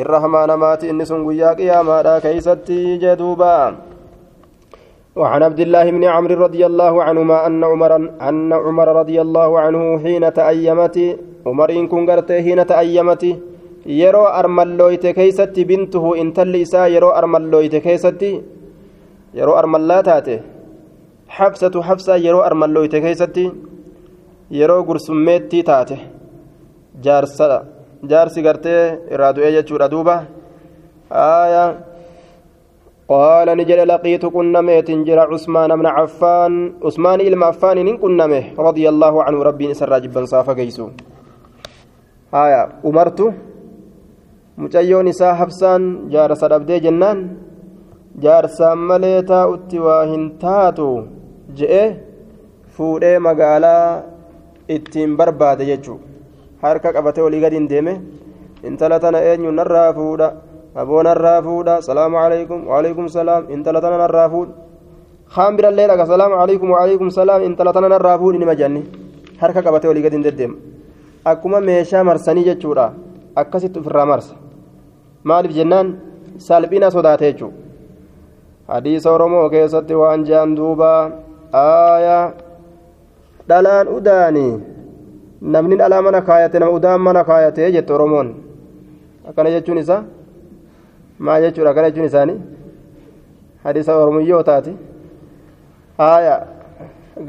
[0.03, 3.55] irra hamaa namaati inni sun guyyaa qiyaamaadha keeysatti jedhuuba
[5.21, 7.93] وعن عبد الله بن عمرو رضي الله عنهما أن عمر
[8.29, 10.97] أن عمر رضي الله عنه حين تأيمت
[11.47, 12.07] عمر إن كن
[12.47, 13.25] حين تأيمت
[13.87, 18.23] يرو أرملويت كيست بنته إن تلسا يرو أرملويت كيست
[19.35, 20.39] يرو أرملاتاته
[21.37, 23.47] حفصة حفصة يرو أرملويت كيستي
[24.59, 25.97] yeroo gursummeettii taate
[27.05, 27.59] jaarsadha
[28.11, 28.81] jaarsi gartee
[29.15, 30.15] irraa du'ee jechuudha duuba
[31.25, 31.69] aayaa
[33.13, 36.55] qaala ni jedhe laqiitu qunnameetin jira cusmaan bna caffaan
[36.91, 40.85] usmaan ilma affaanin hin qunname radia allaahu canhu rabbiin isarraa jibbansaa fageysu
[42.35, 43.27] haya umartu
[44.65, 45.83] mucayyoon isaa habsaan
[46.17, 47.19] jaarsa dhabdee jennaan
[48.27, 50.05] jaarsaan malee taa'utti waa
[51.59, 51.83] je'e
[52.77, 54.03] fuudhee magaalaa
[54.69, 56.05] ittiin barbaade jechuudha.
[56.63, 58.01] Harka qabatee olii gadi hin deeme
[58.65, 60.33] intala tana eenyu narraa fuudha
[60.75, 64.53] aboo narraa fuudha salaamu alaikum waalaikum salaam intala tana narraa fuudha.
[65.35, 68.83] Kaan birallee dhaga salaamu alaikum waalaikum salaam intala tana narraa fuudhi nima janni
[69.41, 70.57] harka qabatee olii gadi hin deddeema.
[71.25, 72.93] Akkuma meeshaa marsanii jechuudha
[73.37, 74.35] akkasitti ofirraa marsa.
[75.25, 75.97] Maaliif jennaan?
[76.39, 77.57] Salphina sodaate jechuudha.
[78.69, 80.91] Hadiisa oromoo keessatti waan je'an duuba
[81.53, 82.33] aayaa
[83.49, 84.61] dhalaan udaanii
[85.41, 88.35] namni dhalaa mana kaayate nama udaan mana kaayate jette oromoon
[89.29, 90.03] akkana jechuun isaa
[91.19, 92.39] maa jechuudha akkana jechuun isaanii
[93.65, 94.77] hadiisa oromiyyoo taati
[95.99, 96.37] haaya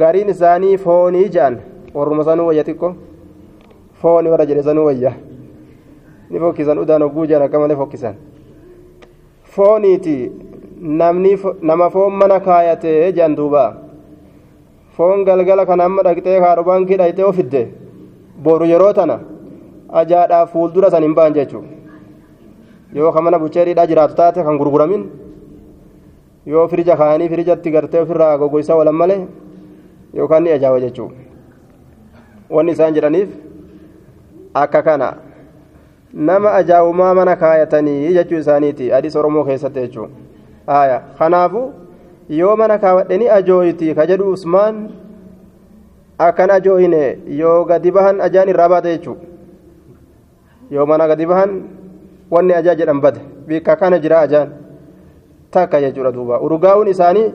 [0.03, 1.57] gariin isaanii foonii ja'an
[1.93, 2.95] warruma sanuu wayya xiqqo
[4.01, 5.13] fooni warra jedhe sanuu wayya
[6.29, 8.15] ni fokkisan udaan hogguu ja'an akka malee fokkisan
[9.55, 10.31] fooniiti
[11.01, 13.63] namni nama foon mana kaayate ja'an duuba
[14.97, 17.61] foon galgala kana amma dhaqxee kaarobaan kee dhayxee ofidde
[18.43, 19.19] boru yeroo tana
[20.01, 21.69] ajaadhaaf fuuldura san hin ba'an jechuudha
[22.99, 25.03] yoo ka mana bucheeriidhaa jiraatu taate kan gurguramin
[26.53, 29.19] yoo firija kaanii firijatti gartee ofirraa gogoysaa walan malee
[30.19, 31.15] yookaan ni ajaa'iba jechuudha
[32.55, 33.29] wanni isaan jedhaniif
[34.63, 35.13] akka kana
[36.13, 40.11] nama ajaa'umaa mana kaayatanii jechuu isaaniiti hadiisa oromoo keessatti jechuudha
[40.67, 41.61] haaya kanaafu
[42.39, 44.75] yoo mana kaawwadhanii ajooyti ka jedhu usmaan
[46.27, 47.03] akkan ajooyine
[47.41, 49.25] yoo gadi bahan ajaan irraa baate jechuudha
[50.71, 51.51] yoo mana gadi bahan
[52.31, 54.49] wanni ajaa jedhan bade bikka kana jira ajaan
[55.51, 57.27] takka jechuudha duuba urgaa'uun isaanii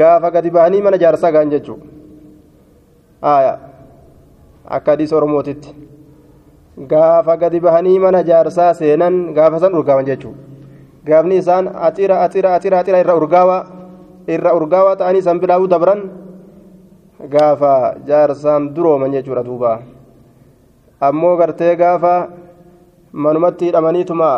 [0.00, 1.84] gaafa gadi bahanii mana jaarsaa gahan jechuudha
[4.76, 5.70] akka hadiisa oromootitti
[6.94, 10.51] gaafa gadi bahanii mana jaarsaa seenan gaafa san urgaawan jechuudha
[11.06, 13.66] gaafni isaan axira axira axira axira irra urgaawaa
[14.28, 16.00] irra urgaawaa ta'anii san bilaa'uu dabran
[17.32, 17.72] gaafa
[18.06, 19.72] jaarsaan durooman jechuudha duuba
[21.00, 22.12] ammoo gartee gaafa
[23.12, 24.30] manumatti hidhamaniituma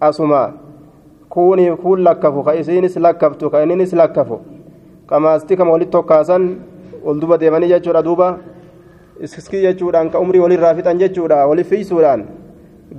[0.00, 0.42] asuma
[1.28, 4.38] kuuniif kuun lakkafu ka isiinis lakkaftu ka inninis lakkafu
[5.10, 6.44] qamaasti kama walitti tokkaasan
[7.04, 8.28] ol duba deemanii jechuudha duuba
[9.22, 12.24] iskii jechuudhaan ka umrii walirraa fixan jechuudha wali fiisuudhaan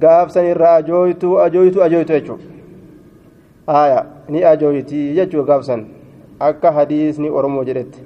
[0.03, 2.54] gaafsan irraa ajooytu ajooytu ajooytu jechuudha
[3.67, 5.85] haaya ni ajooyti jechuudha gaafsan
[6.49, 7.99] akka hadiisni oromoo jedhetti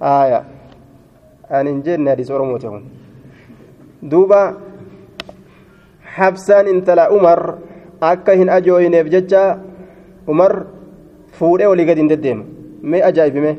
[0.00, 0.40] haaya
[1.58, 2.82] ani hin jenne hadiis oromooti kun
[4.10, 4.40] duuba
[6.16, 7.40] habsaan intala umar
[8.00, 9.44] akka hin ajooyneef jecha
[10.34, 10.52] umar
[11.38, 12.44] fuudhee olii gadi hin deddeema
[12.92, 13.52] mee ajaa'ibime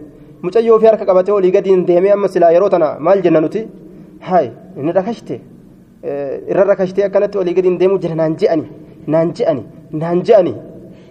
[0.45, 3.65] mucayyoo fi harka qabatee olii gadi hin deemee amma silaa yeroo tana maal jenna nuti
[4.29, 5.35] haay inni rakashte
[6.51, 8.65] irra rakashtee akkanatti olii gadi hin deemuu jira naan je'ani
[9.15, 9.63] naan je'ani
[10.03, 10.53] naan je'ani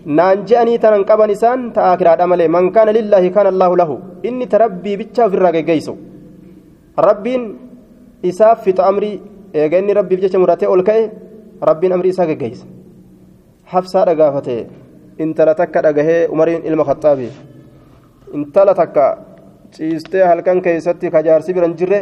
[0.07, 3.95] naan je'anii tanan qaban isaan ta'a kiraadha malee man kaana lillaahi kaana allaahu lahu
[4.29, 5.95] inni ta rabbii bicha ofirraa geggeessu
[7.09, 7.43] rabbiin
[8.31, 9.21] isaaf fixa amrii
[9.61, 11.03] eega inni rabbiif jecha muratee ol ka'e
[11.69, 12.67] rabbiin amrii isaa geggeessa
[13.73, 14.57] habsaa dhagaafate
[15.25, 17.29] intala takka dhagahee umariin ilma khaxaabi
[18.37, 19.05] intala takka
[19.75, 22.01] ciistee halkan keessatti kajaarsi biran jirre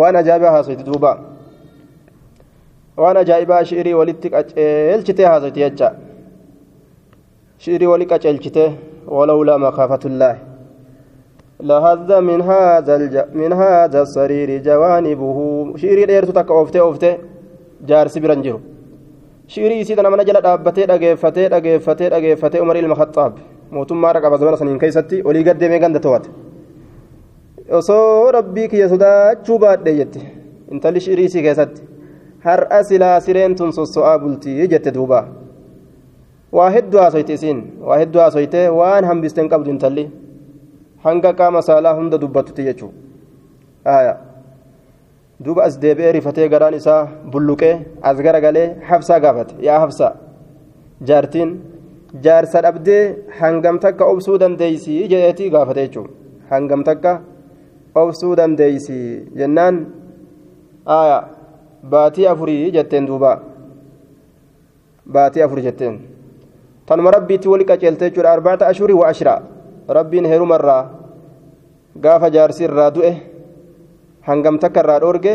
[0.00, 1.12] waan ajaa'ibaa haasoyti duuba
[3.02, 5.88] waan ajaa'ibaa shi'irii walitti qaceelchitee haasoyti jecha
[7.62, 8.64] shi'irii wali qaceelchite
[9.16, 10.40] walawlaa makaafatullaahi
[11.70, 13.16] لهذا من هذا الج...
[13.40, 15.38] من هذا السرير جوانبه
[15.76, 17.12] شيري ديرتو تك اوفته اوفته
[17.88, 18.58] جارسي برنجرو
[19.52, 23.32] شيري سيدنا من جل دابته دغيفته دغيفته دغيفته عمر المخطاب
[23.76, 26.28] mootummaa raqaba zamana saniin keessatti olii gad deemee ganda to'ate
[27.78, 30.20] osoo rabbii kiyya sodaachuu baadhe jette
[30.72, 31.82] intalli shiriisii keessatti
[32.46, 35.20] har'a silaa sireen tun sosso'aa bultii jette duuba
[36.56, 40.04] waa hedduu haasoyte isiin waa hedduu haasoyte waan hambisten qabdu intalli
[41.04, 42.90] hanga qaama saalaa hunda dubbattutti jechuu
[43.96, 44.14] aya
[45.44, 47.00] duuba as deebi'ee rifatee garaan isaa
[47.32, 47.74] bulluqee
[48.10, 50.12] as garagalee habsaa gaafate yaa habsaa
[51.08, 51.50] jaartiin
[52.24, 53.02] jaarsa dhabdee
[53.40, 56.08] hangam takka obsuu dandeeysi jedheeti gaafate jechuun
[56.52, 57.12] hangam takka
[58.02, 58.98] obsuu dandeeysi
[59.40, 59.76] jennaan
[60.98, 61.18] aya
[61.92, 63.32] baatii afurii jetteen duuba
[65.14, 65.94] baatii afur jetteen
[66.90, 69.40] tanuma rabbiitti wali qaceelte jechuudha arbaata ashurii wa ashraa
[69.98, 70.82] rabbiin heerumarraa
[72.04, 73.12] gaafa jaarsi irraa du'e
[74.28, 75.34] hangam takka irraa dhoorge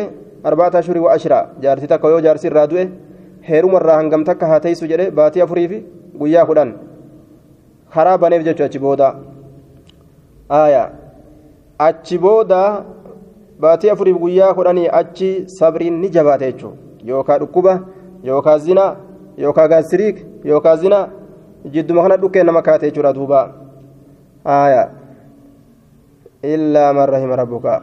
[0.49, 2.85] arbaata ashurii wa ashraa jaarsi takka yoo jaarsi irraa du'e
[3.49, 5.79] heerumarraa hangam takka haa teessu jedhe baatii afurii fi
[6.19, 6.75] guyyaa kudhan
[7.95, 9.09] karaa baneef jechuudha achi booda
[10.59, 10.87] aayaa
[11.87, 12.61] achi booda
[13.59, 16.77] baatii afuriif guyyaa kudhanii achi sabriin ni jabaate jechuudha
[17.09, 17.73] yookaan dhukkuba
[18.23, 18.95] yookaan zina
[19.37, 20.99] yookaan gaasiriik yookaan zina
[21.73, 23.41] jidduma kana dhukkee nama kaate jechuudha duuba.
[24.45, 24.89] Aayaa.
[26.43, 27.81] Illaa man rahima rabbuka.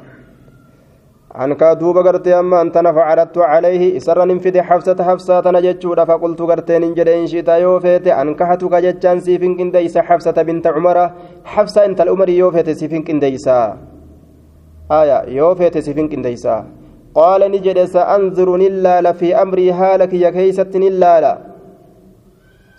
[1.34, 7.08] عنك دوب غرتي أما أنت فعلت عليه إسر ننفذ حفصة حفصة نجتشود فقلت غرتي ننجد
[7.08, 10.98] إن شئت يوفيت أنكحتك جتشان سيفن كنديس حفصة بنت عمر
[11.44, 13.58] حفصة أنت الأمر يوفيت سيفن كنديسا
[14.92, 16.56] آية يوفيت سيفن كنديسا
[17.14, 20.76] قال نجد سأنظر نلال في أمري هالك يا كيست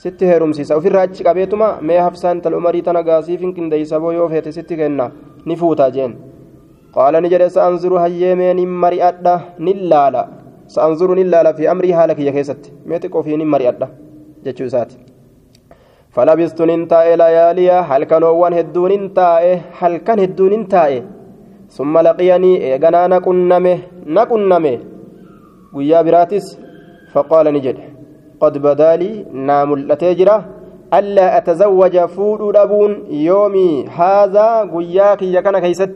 [0.04, 0.76] sitti heerumsiisa.
[0.80, 5.06] Ofirraa achi qabeetuma mee hafsaan tal umarii tana gaasiifin qindeeysaboo yoo feete sitti kenna.
[5.46, 6.14] Ni fuuta jeen.
[6.96, 10.24] Qaala ni jedhe sa'anzuru hayyeemee nin mari'adha nin laala.
[10.76, 12.70] Sa'anzuru nin laala fi amrii haala kiyya keessatti.
[12.86, 13.88] Mee xiqqoo fi nin mari'adha
[14.46, 14.96] jechuu isaati.
[16.16, 21.00] Falabistu nin taa'e layaaliyaa halkanoowwan hedduun nin taa'e halkan hedduun nin taa'e.
[21.78, 23.08] Summa laqiyanii eeganaa
[24.18, 24.74] naqunname
[25.74, 26.46] guyyaa biraatis
[27.14, 27.93] faqaala ni jedhe.
[28.44, 29.12] قد بدالي
[29.50, 30.38] نام الأتجرة
[30.98, 32.92] ألا أتزوج فود أبون
[33.30, 35.96] يومي هذا وياك يا كان كيست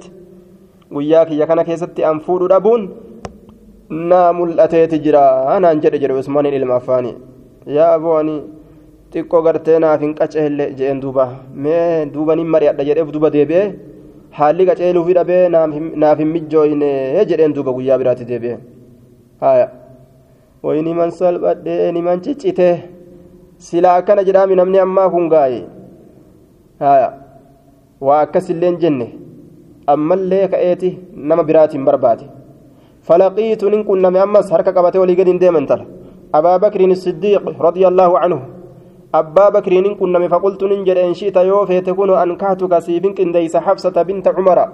[1.67, 2.81] keessatti an fuudhu dhabuun
[3.89, 5.23] naa mul'ateeti jira
[5.55, 7.11] anaan jedhe jedhe usmaaniin ilma affaani
[7.77, 8.35] yaa abooni
[9.13, 11.25] xiqqoo gartee naaf hin qaceelle jeen duuba
[11.63, 13.63] mee duuba nin mari'adha jedheef duuba deebi'e
[14.37, 16.91] haalli qaceeluufi dhabee naaf hin mijjooyne
[17.29, 18.57] jedheen duuba guyyaa biraatti deebi'e
[19.43, 19.67] haya
[20.63, 22.67] wayi niman salphadhee niman ciccite
[23.57, 25.61] silaa akkana jedhaami namni ammaa kun gaaye
[26.79, 27.09] haya
[28.07, 29.07] waa akkasilleen jenne
[29.93, 30.89] ammallee ka'eeti
[31.29, 32.25] nama biraatiin barbaade
[33.07, 35.85] falaqiitu nin qunname ammas harka qabatee walii gadi hin deeman tala
[36.39, 38.39] abaa bakriin siddiiq radia allaahu canhu
[39.19, 43.61] abbaa bakriin nin qunname faqultu nin jedhe in shi'ta yoo feete kunu ankaatuka siifin qindeeysa
[43.67, 44.65] xabsata binta cumara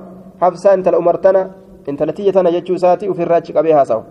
[0.41, 1.41] xabsaa intala umartana
[1.87, 4.03] intala tiyya tana jechuu isaati ufirraa achi qabee haasawu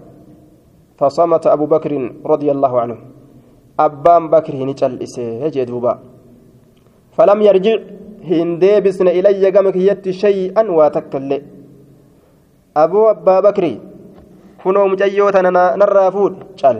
[0.98, 1.92] فصمت أبو بكر
[2.26, 2.96] رضي الله عنه
[3.81, 5.92] أبان بكر نجل إسيه جدوبا
[7.16, 7.76] فلم يرجع
[8.22, 11.42] gama kiyyatti shay'an waa takka illee
[12.74, 13.81] aboo abbaa bakri
[14.62, 16.78] kunoo mucayyoo tana narraa fuudh cal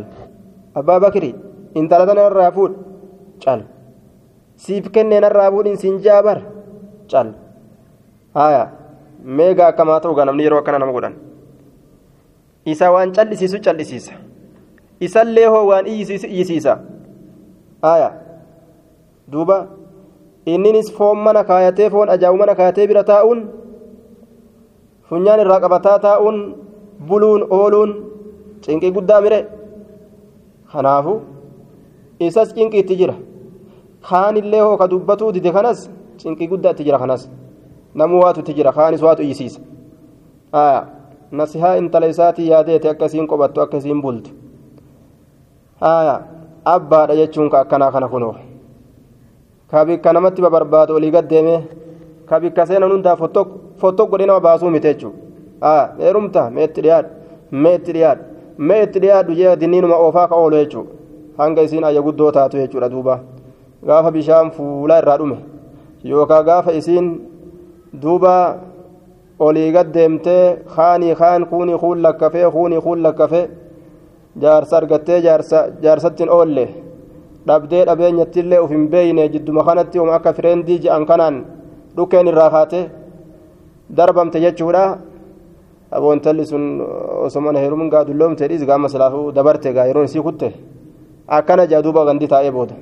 [0.75, 1.35] abbaa bakri
[1.75, 2.75] intala tana narraa fuudh
[3.43, 3.61] cal
[4.55, 6.39] siif kennee narraa fuudhin siin jaabar
[7.11, 7.35] cal
[8.39, 8.63] haya
[9.25, 11.15] meegaa akkamaa ta'u gaa namni yeroo akkana nama godhan
[12.65, 14.13] isa waan callisiisu callisiisa
[15.01, 16.79] isallee hoo waan iyyisiisa
[17.83, 18.11] haya
[19.33, 19.57] duuba
[20.47, 23.41] inninis foon mana kaayatee foon ajaa'u mana kaayatee bira taa'uun
[25.09, 26.39] funyaan irraa qabataa taa'uun
[27.09, 27.91] buluun ooluun
[28.65, 29.41] cinqii guddaa mire
[30.73, 31.15] kanaafu
[32.27, 33.15] isas cinqii itti jira
[34.09, 35.79] kaanillee hoo ka dubbatuu dide kanas
[36.21, 37.23] cinqii guddaa itti jira kanas
[37.95, 39.61] namuu waatu itti jira kaanis waatu iyyisiisa
[41.41, 44.31] nasihaa intala isaatii yaadeete akkasiin qobattu akkasiin bultu
[46.65, 48.35] abbaadha jechuun ka akkanaa kana kunoo
[49.71, 51.55] ka bikka namatti barbaadu olii gaddeeme
[52.29, 57.11] ka bikka seenan hundaa fottoo godhee nama baasuu miti jechuudha heerumta meetti dhiyaadhu
[57.65, 58.25] meetti dhiyaadhu
[58.59, 60.91] meetti dhiyaadhu jee dinniinuma oofaa ka oolu jechuudha
[61.39, 63.19] hanga isiin ayya guddoo taatu jechuudha duuba
[63.87, 65.39] gaafa bishaan fuulaa irraa dhume
[66.05, 67.09] yookaan gaafa isiin
[68.03, 68.35] duuba
[69.47, 70.45] olii gaddeemtee
[70.77, 73.45] kaanii kaan kuunii kuun lakkafee kuunii kuun lakkafee
[74.43, 75.19] jaarsa argattee
[75.83, 76.67] jaarsattiin oolle.
[77.47, 81.37] dhabdee dhabeenyattillee uf hin beeyne jidduma kanatti uma akka fireendii je'an kanaan
[81.97, 82.81] dhukkeen irraa kaate
[83.97, 84.83] darbamte jechuudha
[85.97, 86.65] aboontalli sun
[87.27, 90.49] osoma na heerumun gaa dhiis gaama silaafuu dabarte gaa yeroon isii kutte
[91.39, 92.75] akkana jea duuba gandi taa'ee booda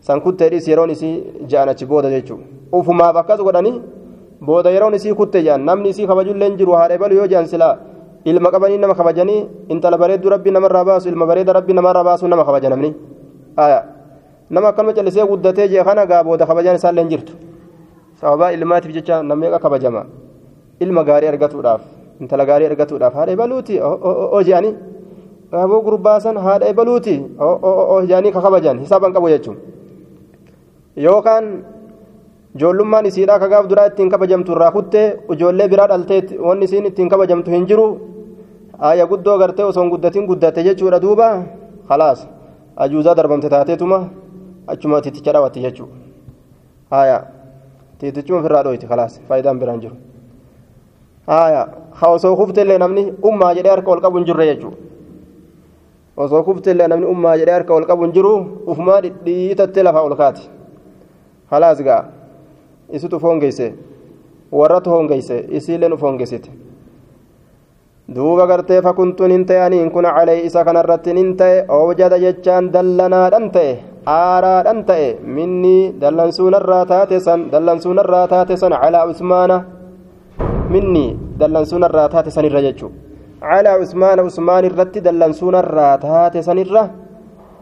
[0.00, 1.14] san kutte dhiis yeroon isii
[1.50, 2.38] je'an achi booda jechuu
[2.72, 3.76] ufumaaf akkas godhanii
[4.46, 7.76] booda yeroon isii kutte je'an namni isii kabajullee hin jiru haadha balu yoo je'an silaa
[8.24, 12.44] ilma qabanii nama kabajanii intala bareedduu rabbi namarraa baasu ilma bareeda rabbi namarraa baasu nama
[12.44, 12.90] kabaja namni
[14.50, 17.32] nama akkanuma callisee guddatee jee kana gaa booda kabajaan isaallee hin jirtu
[18.20, 20.04] sababaa ilmaatiif jecha namni kabajama
[20.80, 21.82] ilma gaarii argatuudhaaf
[22.20, 24.74] intala gaarii argatuudhaaf haadha ebaluuti o je'anii
[25.52, 29.56] gaaboo gurbaasan haadha ebaluuti o je'anii ka kabajan hisaaban qabu jechuun
[30.96, 31.44] yookaan
[32.56, 37.08] ijoollummaan isiidhaa ka gaaf duraa ittiin kabajamtu irraa kuttee ijoollee biraa dhaltee wanni isiin ittiin
[37.08, 37.86] kabajamtu hin jiru
[38.88, 41.28] aya guddoo gartee osoo guddatiin guddatte jechuudha duuba
[41.88, 42.28] khalaas
[42.76, 43.98] ajuuzaa darbamte taateetuma
[44.66, 45.96] achuma titicha dhawatti jechuudha
[46.90, 47.18] haya
[47.98, 49.96] titichuma ofirraa dhoyti khalaas faayidaan biraan jiru
[51.26, 51.66] haya
[52.00, 54.76] ha osoo kuftellee namni ummaa jedhee harka ol hin jirre jechuudha
[56.16, 58.32] osoo kuftellee namni ummaa jedhee harka ol hin jiru
[58.66, 60.50] ufumaa dhidhiitattee lafaa ol kaati
[61.88, 62.02] gaa
[62.96, 63.66] isitu foongeesse
[64.58, 66.50] warratu hoongeesse isiilleen uf hoongeessite
[68.14, 73.46] duuba gartee fakuntuun hin ta'e aniin kun calee isa kanarratti hin ta'e oojada jechaan dallanaadhan
[73.56, 73.70] ta'e
[74.16, 79.56] aaraadhan ta'e minni dallansuunarraa taate san dallansuunarraa taate san calaa usmaana
[80.74, 81.06] minni
[81.40, 82.96] dallansuunarraa taate sanirra jechuudha
[83.50, 86.82] calaa usmaana usmaan irratti dallansuunarraa taate sanirra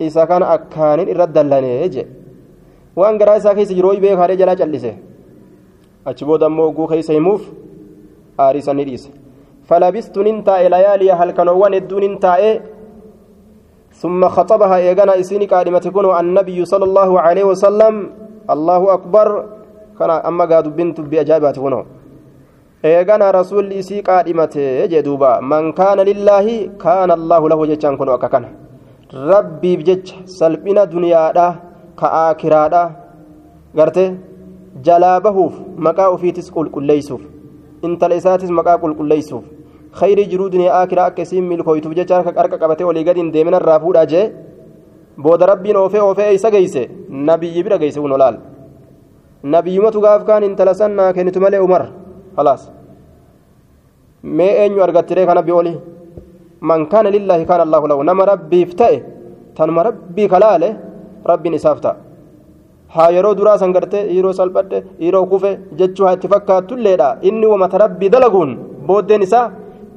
[0.07, 2.05] isa kana akkaanin irra dallanee je
[3.01, 4.93] waan garaa isaa keessa jiru ho'i beekaadhee jalaa callise
[6.11, 7.43] achi booda ammoo oguu keessa himuuf
[8.39, 9.11] aarii sanni dhiise
[9.71, 12.43] فلبست ننتاء ليالي هل كانوا ندون ننتاء
[14.01, 17.95] ثم خطبها إيغانا إسيني كلمة تكون النبي صلى الله عليه وسلم
[18.55, 19.29] الله أكبر
[19.99, 21.81] كان أما قاد بنت بأجابات هنا
[22.85, 24.55] إيغانا رسول إسي كلمة
[24.93, 26.47] جدوبا من كان لله
[26.85, 28.51] كان الله له جتشان كنوا أكاكنا
[29.33, 30.09] ربي بجتش
[30.39, 31.47] سلبنا دنيا دا
[32.01, 32.83] كآكرا دا
[33.79, 34.07] قرتي
[34.77, 37.21] جلابهوف مكاو في تسقل كليسوف
[37.87, 39.45] intala isaatis maqaa qulqulleessuuf
[39.99, 43.55] khayrii jiruu duniyaa akiraa akka isiin milkooytuuf jechaan ka qarqa qabatee walii gadi hin deemin
[43.59, 44.25] irraa fuudhaa jee
[45.25, 46.83] booda rabbiin oofee oofee isa geeyse
[47.29, 48.37] nabiyyi bira geeyse kun olaal
[49.55, 51.83] nabiyyumatu gaaf kaan intala san kennitu malee umar
[52.39, 52.63] halaas
[54.37, 55.75] mee eenyu argattiree kana bi'ooli
[56.61, 58.97] man kaana lillaahi kaana allaahu lahu nama rabbiif ta'e
[59.57, 60.69] tanuma rabbii kalaale
[61.31, 61.97] rabbiin isaaf ta'a
[62.95, 67.83] haa yeroo duraa san gartee yeroo salphadhe yeroo kufe jechuu haa itti fakkaatulleedha inni wamata
[67.85, 69.47] rabbii dalaguun booddeen isaa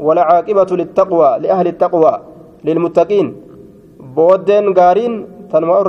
[0.08, 2.18] walcaaqibatu littaqwaa liahli ittaqwaa
[2.70, 3.30] lilmuttaqiin
[4.18, 5.16] booddeen gaariin
[5.52, 5.80] tanuma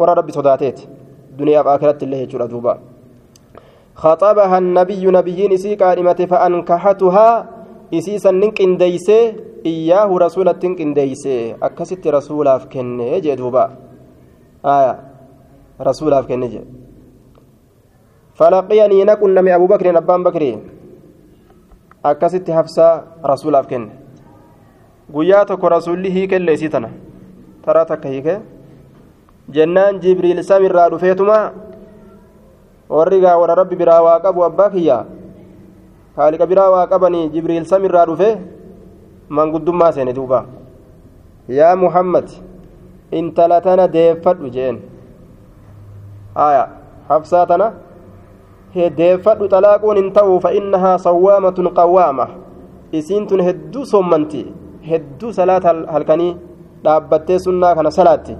[0.00, 0.88] warra rabbi sodaateeti
[1.38, 2.78] duniyaaf akiratti illee jechuudha duuba
[4.00, 7.28] خطبها النبي نبيين إسي قائمة فأنكحتها
[7.94, 9.18] إسي سنن قنديسي
[9.66, 13.64] إياه رسولة قنديسي أكست رسولا فكن جدوبا
[14.64, 15.09] آية
[15.88, 16.66] rasuulaaf kenne jedhe
[18.38, 20.56] falaqiyanii naqun nami abuu bakriin abbaan bakrii
[22.02, 22.92] akkasitti habsaa
[23.24, 23.90] rasuulaaf kenne.
[25.12, 26.88] Guyyaa tokko rasuulli hiikellee isii tana.
[27.64, 28.40] Taraa takka hiike
[29.54, 31.38] jennaan jibriil samirraa dhufeetuma
[32.88, 35.04] warri gaa warra rabbi biraa waa qabu abbaa kiyya
[36.16, 38.30] haaliqa biraa waa qabanii jibriil samirraa dhufe
[39.28, 40.44] manguddummaa seene duuba.
[41.48, 42.30] Yaa muhammad
[43.12, 44.78] intala tana deeffadhu jeen
[46.39, 46.65] آية
[47.09, 47.67] حفصاتنا
[48.75, 52.27] هديفت طلاقون انتهوا فإنها صوامة قوامة
[52.95, 54.43] إسينتن هدو صمنتي
[54.91, 55.65] هدو صلاة
[55.95, 56.29] هلكني
[56.85, 58.33] dhaabbattee sunnaa kana salaatti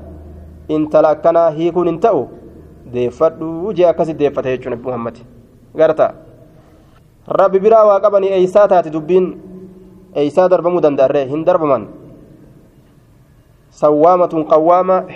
[0.76, 2.22] intala akkanaa hiikuun hin ta'u
[2.94, 5.16] deeffadhu jee akkasi deeffate jechuun nabi muhammad
[5.80, 6.08] garta
[7.40, 9.28] rabbi biraa waa qabanii eeysaa taate dubbiin
[10.24, 11.88] eeysaa darbamuu danda'arree hin darbaman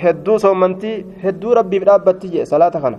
[0.02, 2.98] Hedduu soomantii hedduu rabbiif dhaabbatti jee salaata kana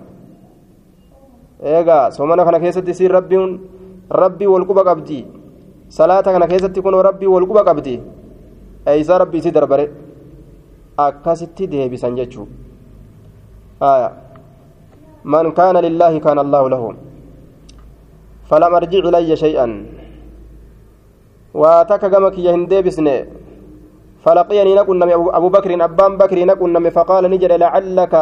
[1.63, 3.59] eegaa soomana kana keessatti isiin rabbiin
[4.09, 5.19] rabbii walquba qabdi
[5.89, 7.95] salaata kana keessatti kunoo rabbii walquba qabdi
[8.93, 9.85] eeysaa rabbii isii darbare
[10.97, 12.47] akkasitti deebisan jechuu
[13.79, 14.11] aya
[15.23, 16.93] man kaana lillaahi kaana allaahu lahu
[18.49, 19.73] falam arjic ilayya shay'an
[21.53, 23.15] waa takka gama kiyya hin deebisne
[24.25, 25.03] فلقيني نكن
[25.39, 28.13] أبو بكر أبان بكر نكن فقال نجد لعلك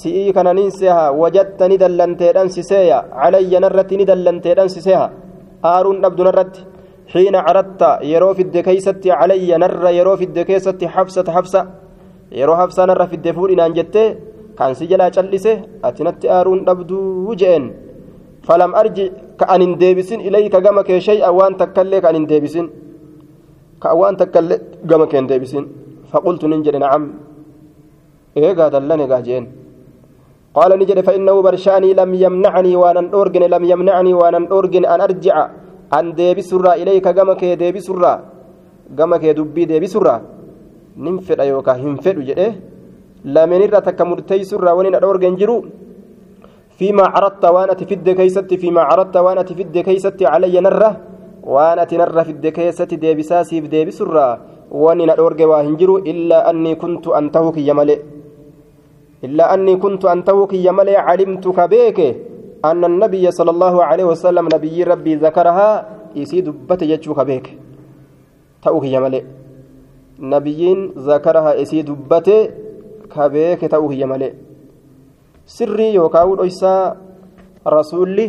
[0.00, 5.06] سئي كان ننسها وجدت ندلنت أنسسيا علي نرت ندلنت أنسسيها
[5.64, 6.54] آرون أبد نرت.
[7.12, 7.82] حين عرضت
[8.12, 11.60] يرو في الدكيسة علي نر يرو في الدكيسة حفصة حفصة.
[12.40, 13.96] يرو حفصة نر في الدفور إن أنجدت
[14.58, 15.56] كان سجلا جلسه
[15.88, 16.92] أتنت آرون أبد
[17.28, 17.64] وجئن.
[18.46, 19.06] فلم أرجع
[19.40, 22.66] كأن ديبسين إليك جمك شيئا وأن تكلك أن ديبسين
[23.82, 24.48] كأوان تكل
[24.90, 25.64] قام كان ديبسين
[26.10, 27.02] فقلت ننجر نعم
[28.36, 29.44] إيه دلني قاجين
[30.56, 35.36] قال نجد فإنه برشاني لم يمنعني وأنا أرجن لم يمنعني وأنا أرجن أن أرجع
[35.98, 38.12] أن ديبس الرا إليك قام كي ديبس الرا
[38.98, 40.16] قام كي دبي ديبس الرا
[41.04, 42.50] ننفر أيوكا هنفر جئه
[43.34, 45.56] لمن الرا تكمرتيس الرا ونين أرجن جرو
[46.78, 50.90] فيما عرضت وأنا تفد كيست فيما عرضت وأنا تفد كيست علي نره
[51.48, 54.32] waan ati narra fidde keessatti deebisaa siif deebisurraa
[54.70, 58.00] wanni na dhoorge waa hin jiru illaa annii kuntu an tahuu kiyya malee
[59.28, 62.08] illaa annii kuntu an tahuu kiyya malee calimtu ka beeke
[63.38, 65.84] sala allahu aleyhi wasalam nabiyyi rabbii zakarahaa
[66.14, 67.56] isii dubbate jechuu ka beeke
[68.64, 69.24] ta'uu kiyya malee
[70.18, 72.36] nabiyyiin zakarahaa isii dubbate
[73.08, 74.32] ka beeke ta'uu kiyya malee
[75.46, 76.96] sirrii yookaan dhoysaa
[77.64, 78.26] rasuulli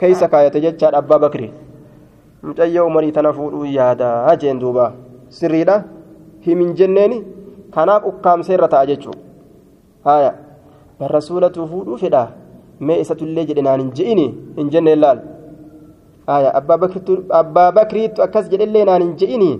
[0.00, 1.63] keeysa kaayate jechaadha abbaa bakrii
[2.46, 4.92] mucayyoo umarii tana fuudhuu yaadaa jeen duuba.
[5.28, 5.76] Sirriidha.
[6.46, 7.18] Himin jenneeni.
[7.74, 9.18] Kanaaf ukkaamsee irra ta'a jechuudha.
[10.04, 10.32] Haaya.
[10.98, 12.24] Barra suulatu fuudhuu fedha.
[12.80, 14.26] Mee isatullee jedhe naan hin je'ini.
[14.56, 15.18] Hin jenneen laal.
[16.26, 19.50] Aya abbaa bakriittu akkas jedhellee naan hin je'ini.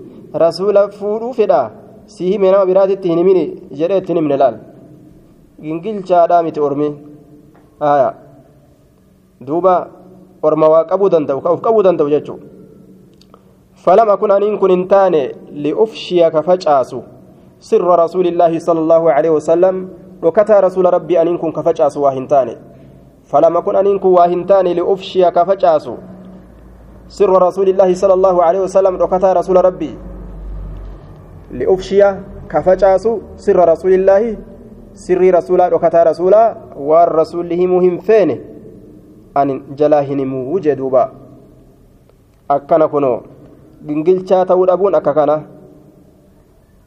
[0.43, 1.61] Rasuula fuudhuu fedha.
[2.05, 3.45] Si hime nama biraatitti hin himini
[3.79, 4.57] jedhee ittiin himne laal.
[5.61, 6.89] Gingilchaadhaa miti ormi.
[7.79, 8.13] Aya
[9.47, 9.87] duuba
[10.41, 12.39] orma waa qabuu danda'u ka uf qabuu danda'u jechuu
[13.85, 16.95] فلم أكن أن كن انتاني لأفشي كفجأس
[17.59, 19.75] سر رسول الله صلى الله عليه وسلم
[20.23, 22.55] وكتا رسول ربي أن كن كفجأس واهنتاني
[23.29, 25.85] فلم أكن أن كن واهنتاني لأفشي كفجأس
[27.07, 29.91] سر رسول الله صلى الله عليه وسلم وكتا رسول ربي
[31.51, 32.01] لأفشي
[32.49, 33.05] كفجأس
[33.37, 34.37] سر رسول الله
[34.93, 36.35] سر رسول وكتا رسول
[36.77, 38.29] والرسول مهم فين؟
[39.37, 41.11] أن جلاهن موجدوبا.
[42.51, 43.34] أكنا كنو.
[43.87, 45.37] Gingilchaa ta'uu dhabuun akka kana.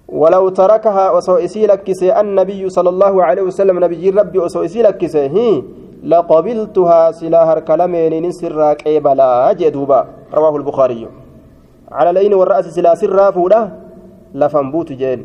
[0.08, 5.62] ولو تركها وسوئسي لكسي النبي صلى الله عليه وسلم نبي ربي وسوئسي لكسي هي
[6.02, 10.00] لقبلتها سلاها الكلمين نسر قبلا جدوبا
[10.34, 11.08] رواه البخاري
[11.92, 13.60] على العين والرأس سلا سر فودا
[14.34, 15.20] لفنبوت جين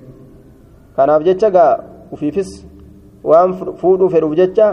[0.97, 1.79] كان أبجتشا
[2.11, 2.65] وفي فس
[3.23, 4.67] وان فودو فيرو بجتشا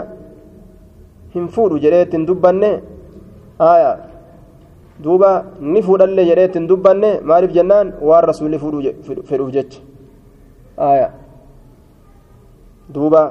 [1.35, 2.71] هم فودو جريت دبني
[3.61, 4.10] آية
[5.03, 5.29] duuba
[5.73, 8.57] ni fuudhallee jedhee ittiin dubbanne maaliif jennaan waan rasuulli
[9.29, 9.79] fedhuuf jecha
[12.93, 13.21] duuba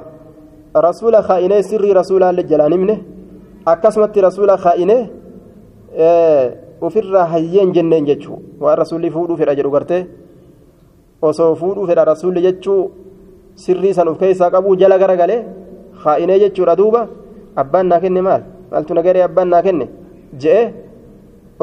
[0.87, 2.95] rasuula kaa'inee sirrii rasuulaallee jalaan himne
[3.73, 5.01] akkasumatti rasuula kaa'inee
[6.87, 10.01] ofirraa hayyeen jenneen jechuu waan rasuulli fuudhuu fedha jedhu gartee
[11.29, 12.81] osoo fuudhuu fedha rasuulli jechuu
[13.63, 15.41] sirrii san of keessaa qabuu jala garagalee
[16.03, 17.01] kaa'inee jechuudha duuba
[17.61, 18.41] abbaan naa kenne maal
[18.71, 19.85] maaltu nagaree abbaan naa kenne
[20.43, 20.65] je'ee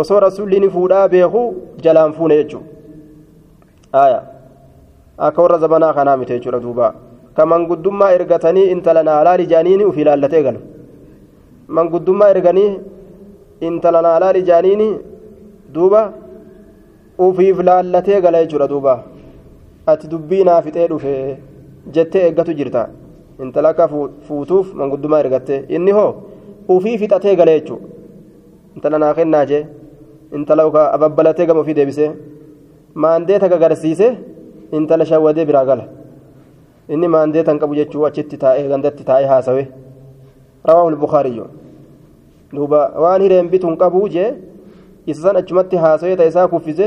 [0.00, 1.42] osoo rasuulli ni fuudhaa beeku
[1.84, 4.18] jalaan fuune jechuudha
[5.26, 6.86] akka warra zabanaa kanaa miti jechuudha duuba
[7.36, 10.60] ka manguddummaa ergatanii intala naalaali jaaniini uf ilaallatee galu
[11.76, 12.70] manguddummaa erganii
[13.68, 14.88] intala naalaali jaaniini
[15.74, 16.02] duuba
[17.26, 18.94] ufiif laallatee gala jechuudha duuba
[19.92, 21.14] ati dubbii naa fixee dhufe
[21.96, 22.82] jettee eeggatu jirta
[23.44, 23.88] intala akka
[24.28, 26.10] fuutuuf manguddummaa ergattee inni hoo
[26.76, 27.86] ufii fixatee gala jechuudha
[28.76, 29.64] intala naa kennaa jee
[30.36, 30.62] intala
[30.96, 32.10] ababbalatee gama ofii deebisee
[32.94, 34.08] maandeeta gagarsiise
[34.72, 35.84] intala shawwadee biraa gala
[36.88, 39.64] inni maandeetan qabu jechuu achitti taa'ee gandatti taa'ee haasawe
[40.68, 41.46] rawaahu lbukaariyyu
[42.54, 44.30] duuba waan hireen bituun qabuu jee
[45.06, 46.86] isa san achumatti haasawee ta isaa kuffise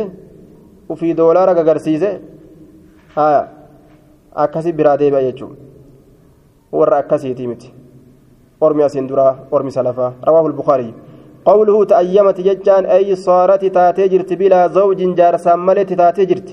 [0.89, 2.09] ufii doolaara gagarsiise
[3.15, 3.41] haya
[4.45, 5.51] akkasi biraa deebi'a jechuu
[6.79, 7.73] warra akkasiitii miti
[8.61, 10.93] ormi asiin duraa ormi salafaa rawaahu lbukaariyyu
[11.45, 16.49] قوله تأيمت ججان أي صارت تاتي جرت بلا زوج جارسا ملت تاتي جرت.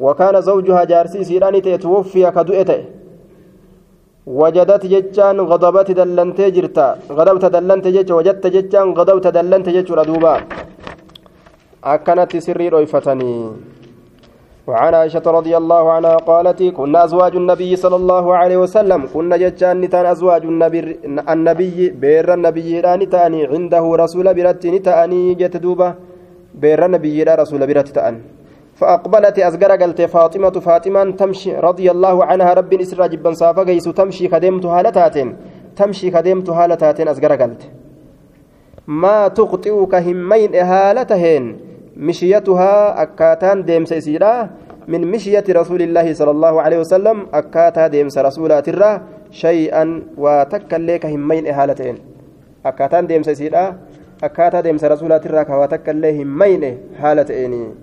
[0.00, 2.70] وكان زوجها جارسي سيراني توفي كدؤت
[4.26, 6.86] وجدت ججان غضبت دلنت جرتا.
[7.18, 10.34] غضبت دلنت جج وجدت ججان غضبت دلنت جج ردوبا
[11.84, 13.32] أكنت سري رويفتني
[14.68, 19.00] وعن عائشة رضي الله عنها قالت كنا أزواج النبي صلى الله عليه وسلم.
[19.14, 20.80] كنا جتان نتان أزواج النبي
[21.34, 25.88] النبي بير النبي نتاني عنده رسول برت نتاني جتدوبة
[26.54, 28.14] بير النبي رسول برت تأن.
[28.78, 31.52] فأقبلت أزقر قلت فاطمة فاطمة تمشي.
[31.68, 33.62] رضي الله عنها رب إسراء جبا صافا
[34.00, 35.16] تمشي خدمت هالتات
[35.76, 37.62] تمشي خدمت هالتات أزقر قلت
[38.86, 41.67] ما تخطئك همين هالتهن
[41.98, 44.50] مشيتها أكاتان ديمس إسيرا
[44.88, 51.46] من مشية رسول الله صلى الله عليه وسلم أكاتا ديمس رسولات الرا شيئا وتكليك همين
[51.46, 51.96] إهالتين.
[52.66, 53.76] أكاتان ديمس إسيرا
[54.22, 57.74] أكاتا ديمس رسولات الرا كواتكلي همين هالتين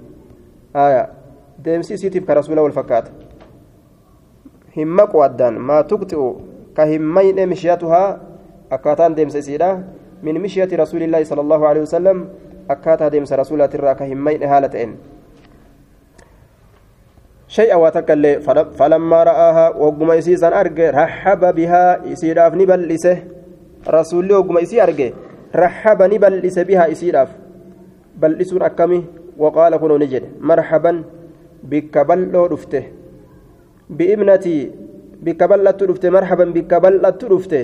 [0.75, 1.09] آية.
[1.59, 3.05] ديمس إسيتيف كرسول والفكات.
[4.77, 6.33] همك ودان ما تقطع
[6.77, 8.21] كهمين مشيتها
[8.71, 9.83] أكاتان ديمس إسيرا
[10.23, 12.17] من مشية رسول الله صلى الله عليه وسلم
[12.73, 14.93] akkaataa deemsa rasuulaatirraa ka hin mayne haala ta'een
[17.47, 18.39] shay'a waa takka illee
[18.77, 23.13] falammaa ra'aahaa wagguma isiisan arge raxaba bihaa isiidhaaf ni bal'ise
[23.97, 25.07] rasuulli wagguma isii arge
[25.63, 27.29] raxaba ni bal'ise bihaa isiidhaaf
[28.21, 28.99] bal'isuun akkami
[29.43, 31.03] waqaala kunoo ni jedhe marxaban
[31.63, 32.79] bikka bal'oo dhufte
[33.97, 34.61] bi'ibnatii
[35.25, 37.59] bikka bal'attu dhufte marxaban bikka bal'attu dhufte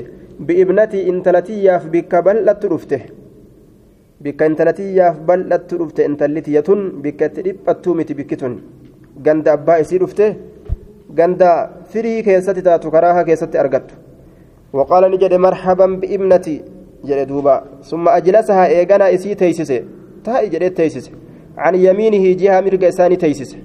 [0.47, 2.97] bi'ibnatii intalatiyyaaf bikka bal'attu dhufte
[4.23, 8.53] bikka intalatiyyaaf bal'attu dhufte intalli tiyyatun bikka itti dhiphattuu miti bikki tun
[9.25, 10.25] ganda abbaa isii dhufte
[11.19, 11.49] ganda
[11.91, 13.93] firii keessatti taatu karaaha keessatti argattu
[14.77, 16.55] waqaala ni jedhe marhaban bi'ibnati
[17.09, 17.55] jedhe duuba
[17.89, 19.77] summa ajlasahaa eeganaa isii teeysise
[20.27, 21.11] taa'i jedhe teeysise
[21.57, 23.57] عن يمينه جهة مرق إساني تيسس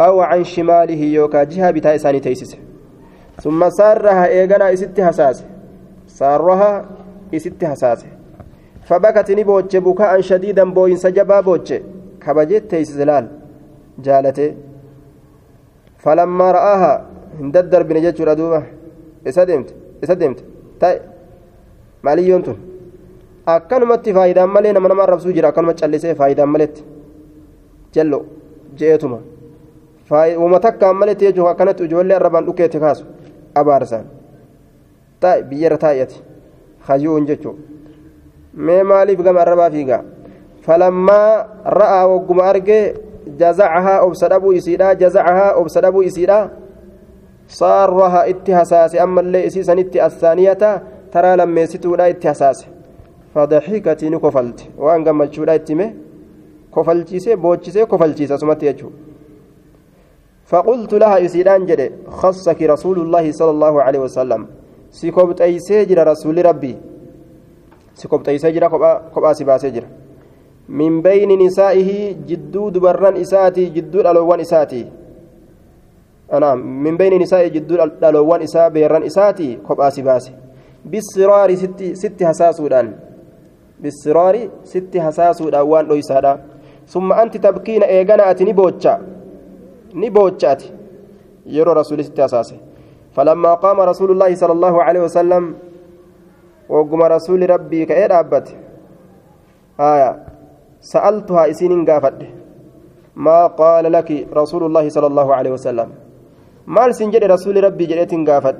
[0.00, 2.56] أو عن شماله يوكا جهة بتاع إساني تيسس
[3.42, 5.44] ثم سارها إيغانا إستي حساس
[6.06, 6.84] سارها
[7.34, 8.04] إستي حساس
[8.88, 11.70] فبكت نبوتش بكاء شديدا بوين سجبا بوتش
[12.22, 13.24] كبجت تيسلال
[14.04, 14.48] جالته
[16.02, 16.92] فلما رآها
[17.40, 18.62] هنددر بنجت ردوبة
[19.28, 19.68] إسدمت
[20.04, 20.38] إسدمت
[20.80, 20.94] تاي
[22.06, 22.58] ماليون تون
[23.48, 26.82] akkanumatti faayidaan malee nama nama arrabsuu jira akkanuma callisee faayidaan maletti
[27.94, 28.18] jallo
[28.78, 29.18] je'eetuma
[30.42, 33.06] wama takkaan maletti jechuun akkanatti ijoollee arrabaan dhukeetti kaasu
[33.60, 34.04] abaarsan
[35.20, 36.22] taa'e biyyarra taa'eeti
[36.90, 37.77] hayyuun jechuudha
[38.54, 40.02] mee maaliif gama arrabaa fiigaa
[40.62, 42.94] falammaa ra'aa wagguma argee
[43.36, 46.50] jazacahaa obsa dhabuu isiidha jazacahaa obsa dhabuu isiidha
[47.46, 50.80] saarraha itti hasaase ammallee isii sanitti assaaniyata
[51.12, 52.66] taraa lammeessituudha itti hasaase
[53.34, 55.94] fadaxikati ni kofalte waan gammachuudha ittime
[56.70, 59.08] kofalchiisee boochisee kofalchiisa asumatti jechuudha
[60.48, 64.46] فقلت لها إسيدان جدي خصك رسول الله صلى الله عليه وسلم
[64.90, 66.76] سيكوبت أي سيجر رسول ربي
[68.00, 68.62] سيكوبت أي سيجر
[69.14, 69.84] كوبا سيبا سيجر
[70.68, 71.90] من بين نسائه
[72.28, 74.82] جدود بران إساتي جدود ألوان إساتي
[76.32, 80.32] أنا من بين نسائه جدود ألوان إسا بيران إساتي كوبا سيبا سي
[80.90, 82.86] بالسرار ست ست هساسودان
[83.82, 84.34] بالسرار
[84.72, 86.32] ست هساسودان وان لويسادا
[86.92, 88.94] ثم أنت تبكين إيغانا أتني بوتشا
[89.94, 90.72] boochaati
[91.46, 92.54] yeroo rasuuli sitti hasaase.
[93.16, 95.00] فلما قام رسول الله صلى الله عليه
[96.68, 98.48] وقم رسول ربي كأي أبت
[99.80, 100.10] آية.
[100.80, 102.20] سألتها إسين قافت
[103.16, 105.88] ما قال لك رسول الله صلى الله عليه وسلم؟
[106.66, 108.56] ما سنجد رسول ربي جريت قافت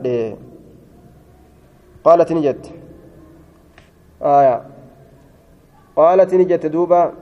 [2.05, 2.65] قالت نجت.
[4.23, 4.57] آية.
[5.97, 7.13] قالت نجت دوبا.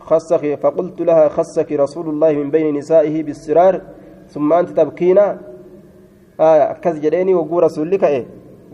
[0.00, 3.80] خصك فقلت لها خصك رسول الله من بين نسائه بالسرار.
[4.28, 6.64] ثم أنت تبكين آية.
[6.70, 8.26] أكز جديني وقول رسول لك إيه.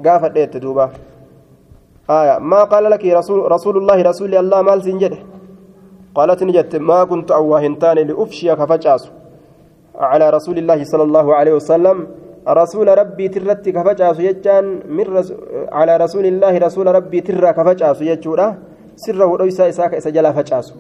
[0.05, 0.37] قافت.
[0.37, 0.45] إيه.
[0.45, 0.91] تدوبا
[2.11, 5.15] آية ما قال لك رسول, رسول الله رسول الله مال سنجد؟
[6.15, 9.11] قالت نجت ما كنت أواهنتان لأفشيك فجأس.
[9.95, 12.07] على رسول الله صلى الله عليه وسلم
[12.49, 15.33] رسول ربي ترتك فجأس يجان من رس...
[15.73, 18.47] على رسول الله رسول ربي ترك فجأس يجورا
[18.97, 20.75] سر وليس إساك إسجل فجأس.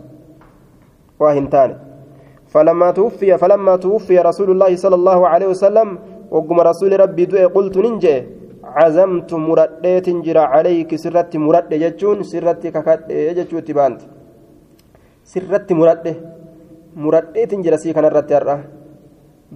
[1.20, 1.70] واهنتان
[2.48, 5.98] فلما توفي فلما توفي رسول الله صلى الله عليه وسلم
[6.30, 8.37] وقم رسول ربي دوء قلت ننجي.
[8.76, 14.04] cazamtu muradheetin jira calayki sirratti muradhe jechuun sirratti kakadhe jechuu itti baante
[15.32, 16.12] sirratti muradhe
[17.04, 18.56] muradheetin jira sii kanarratti har'a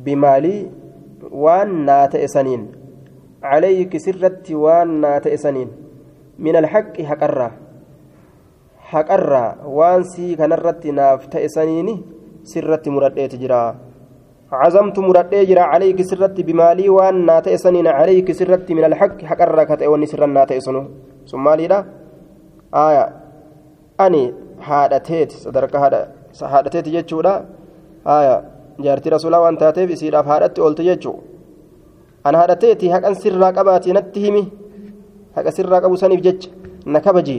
[0.04, 0.60] bimaalii
[1.44, 2.64] waan naa ta'e saniin
[3.42, 5.70] calayki sirratti waan naa ta'e saniin
[6.38, 7.52] min alhaqi haqarraa
[8.92, 11.94] haqarraa waan sii kanarratti naaf ta'e saniini
[12.52, 13.60] sirratti muradheeti jira
[14.52, 19.86] عزمت مردي جرا عليك سرت بمالي وان ناتئ سنين عليك سرت من الحق حقرك تئ
[19.92, 20.82] ونسر ناتئ سنو
[21.30, 21.78] ثم ليلا
[22.74, 23.04] آية
[24.00, 24.24] أني
[24.68, 25.90] haadhateet sadarkaa
[26.52, 27.32] haadhateeti jechuudha
[28.04, 28.34] haya
[28.86, 31.14] jaartii rasuulaa waan taateef isiidhaaf haadhatti oolte jechuu
[32.30, 34.42] an haadhateeti haqan sirraa qabaati natti himi
[35.38, 36.50] haqa sirraa qabu saniif jecha
[36.96, 37.38] na kabaji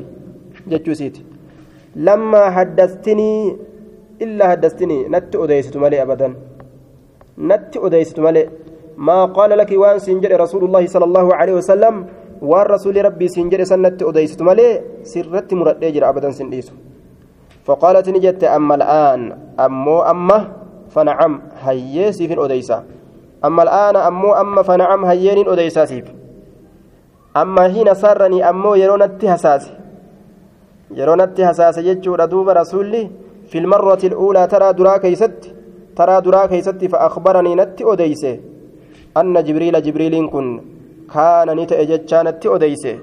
[0.74, 1.26] jechuu isiiti
[2.10, 3.56] lammaa haddastinii
[4.28, 6.36] illaa haddastinii natti odeysitu malee abadan
[7.38, 8.50] natti odeysitu malee
[8.98, 12.06] maa qaala laki waan siin jedhe rasuulullaahi sala allaahu aleyhi wasalam
[12.42, 16.74] waan rasuuli rabbii siin jedhe san natti odeysitu malee sirratti muradhee jira abadan sin dhiisu
[17.64, 19.22] فقالت نجت أما الآن
[19.60, 20.38] أمو أما
[20.92, 22.84] فنعم هيا سيف أديسا
[23.46, 26.12] أما الآن أمو أما فنعم هيين أديسا سيف
[27.38, 29.64] أما حين سرني أمو يرونت حساس
[30.92, 33.04] يرونت حساس يجور دوب رسولي
[33.48, 35.53] في المرة الأولى ترى درا كيست
[35.98, 38.36] ترى درا كيست فأخبرني نت أديسه
[39.18, 40.48] أن جبريل جبريل كن
[41.14, 42.96] كان نتأججانت أديسه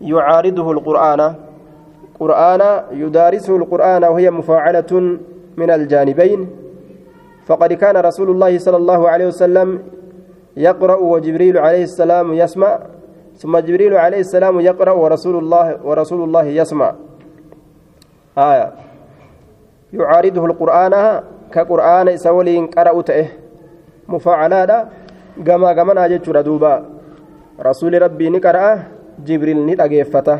[0.00, 1.20] يعارضه القرآن
[2.20, 2.62] قرآن
[2.92, 4.92] يدارسه القرآن وهي مفاعلة
[5.56, 6.40] من الجانبين
[7.46, 9.82] فقد كان رسول الله صلى الله عليه وسلم
[10.56, 12.78] يقرأ وجبريل عليه السلام يسمع
[13.36, 16.94] ثم جبريل عليه السلام يقرأ ورسول الله ورسول الله يسمع
[18.38, 18.72] آية
[19.92, 21.22] يعارضه القرآن
[21.54, 23.26] كقرآن سولين قرأته
[24.08, 24.88] مفاعلة
[25.46, 26.74] كما كما ناجت دوبا
[27.60, 28.82] رسول ربي نقرأ
[29.26, 30.38] جبريل نتأجفته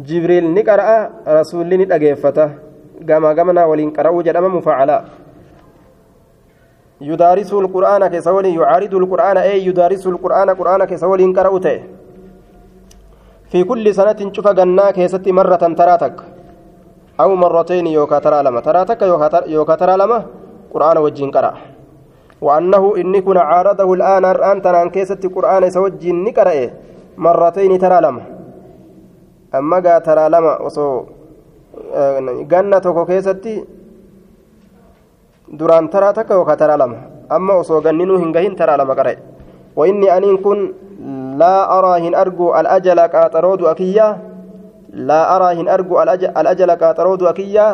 [0.00, 2.50] jibriil ni qara'a rasuulli ni dhageeffata
[2.98, 5.04] gamaa gamanaa waliin qara'uu jedhama mufaacalaa
[7.00, 11.78] yudaarisu lqur'aana keessa waliin yucaaridu lqur'aana ee yudaarisu lqur'aana qur'aana keessa waliin qara'u ta'e
[13.54, 14.90] fi kulli sanatin cufa gannaa
[17.18, 20.18] aw marratayni yookaa taraa lama taraa takka yookaa taraa lama
[20.72, 21.74] qur'aana wajjiin qara'a
[22.44, 26.70] وأنه إني كن عارضه الآن الآن تنان كيست قرآن سوجي نقرأ
[27.16, 28.22] مرتين ترى لما
[29.54, 31.06] amma gaa taraa lama osoo
[32.50, 33.52] ganna tokko keessatti
[35.58, 36.98] duraan taraa takka yookaan taraa lama
[37.36, 38.82] amma osoo ganninuu hin gahin taraa
[39.76, 40.72] وإني أنين كن
[41.38, 44.08] لا أرى أرجو الأجل قاطرود أكيا
[44.94, 47.66] لا أرى هن أرجو الأجل قاطرود أكيا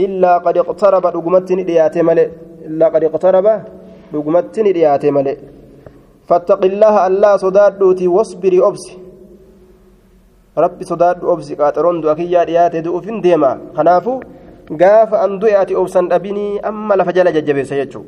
[0.00, 2.28] إلا قد اقترب رقمتني دياتي ملئ
[2.68, 3.46] إلا قد اقترب
[4.14, 5.36] رقمتني دياتي ملئ
[6.28, 8.94] فاتق الله الله صدادوتي واصبري أبسي.
[10.58, 13.52] ربي صداد أبسي قاطرون دو أكيا دياتي دو أفن ديما.
[13.76, 14.20] خنافو
[14.80, 18.02] قاف أن دعاتي أبسن أبني أما لفجل ججبيس يجو.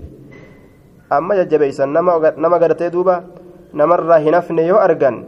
[1.12, 3.16] أما ججبيس نما قرتي دوبا.
[3.72, 5.24] hin hafne yoo argan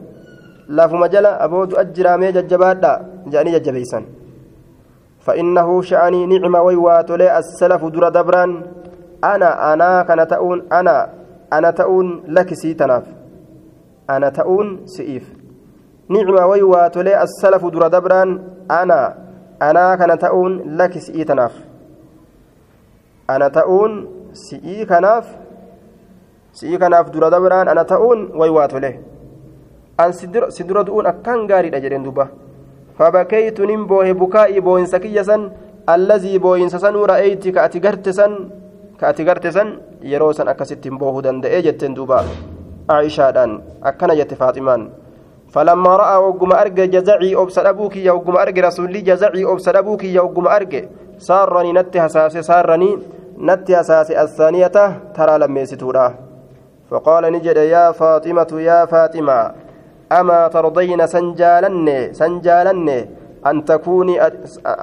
[0.78, 2.92] lafuma jala aboodu ajjiraamee jajjabaadha
[3.26, 4.04] jedhanii jajjabeeysan
[5.20, 8.62] فإنه شأني نعمة ويواتولي السلف در دبران
[9.24, 10.96] أنا أنا كان تؤون أنا
[11.52, 13.04] أنا تؤون لك سيتناف
[14.10, 15.24] أنا تؤون سئيف
[16.08, 18.30] نعمة ويواتولي السلف در دبران
[18.70, 19.00] أنا
[19.62, 21.54] أنا كان تؤون لك سئيتناف
[23.30, 23.92] أنا تؤون
[24.32, 25.26] سئي كناف
[27.70, 28.90] ana ta'uun way waa tole
[30.02, 32.28] an si dura du'uun akkaan gaariidha jedheen duba
[32.98, 35.50] fabakeytu nin boohe bukaa'ii booyinsa kiyya san
[35.94, 38.32] allazii booyinsa sanuu ra'eeyti ka ati garte san
[39.00, 39.68] ka ati garte san
[40.12, 42.24] yeroo san akkasittiin boohuu danda'ee jetteen duuba
[42.96, 43.60] aishaadhaan
[43.92, 44.90] akkana jette faaximaan
[45.54, 50.22] فلما رأى وقم أرجع جزعي أبصر أبوك يا وقم أرجع رسولي جزعي أبصر أبوك يا
[50.22, 50.82] وقم أرجع
[51.18, 52.90] سارني نتي حساسي سارني
[53.48, 54.76] نتي حساسي الثانية
[55.14, 56.06] ترى لما يستورا
[56.90, 59.38] فقال نجد يا فاطمة يا فاطمة
[60.12, 62.88] أما ترضين سنجالن سنجالن
[63.46, 64.14] أن تكوني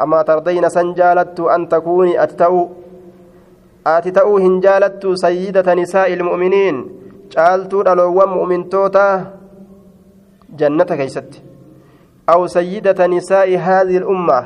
[0.03, 2.67] أما ترضين سنجالت أن تكوني أتتو
[3.87, 6.77] أتتو هنجالت سيدة نساء المؤمنين
[7.27, 9.03] caaltuu dhaloowwan mu'mintoota
[10.59, 11.43] jannata keeysatti
[12.33, 14.37] aw sayyidata nisaa'i haadhihi lumma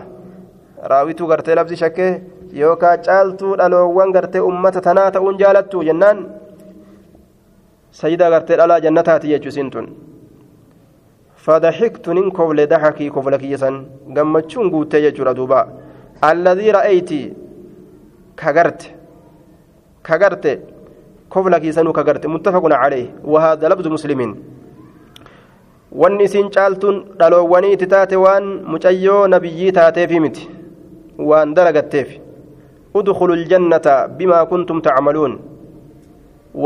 [0.91, 2.07] raawituu gartee labsi shakke
[2.61, 6.19] yookaa caaltuu dhaloowwan gartee ummata tanaa ta'uun jaalattu jennaan
[7.91, 9.85] سيدة غرتي على جنتها تيجو سنتون
[11.45, 13.75] فضحكت نين كفل ضحكي كفلك يسن
[14.15, 15.61] قمتشون قوت يجو دوبا
[16.31, 17.11] الذي رأيت
[18.39, 18.81] كغرت
[20.07, 20.45] كغرت
[21.33, 24.31] كفلك يسن كغرت متفق عليه وهذا لفظ مسلمين
[26.01, 30.43] wanni isin caaltuun dhaloowwaniiti taate waan mucayyoo nabiyyii taateefi miti
[31.29, 32.09] waan dalagatteef
[32.99, 35.33] udkhulu ljannata bimaa kuntum tacmaluun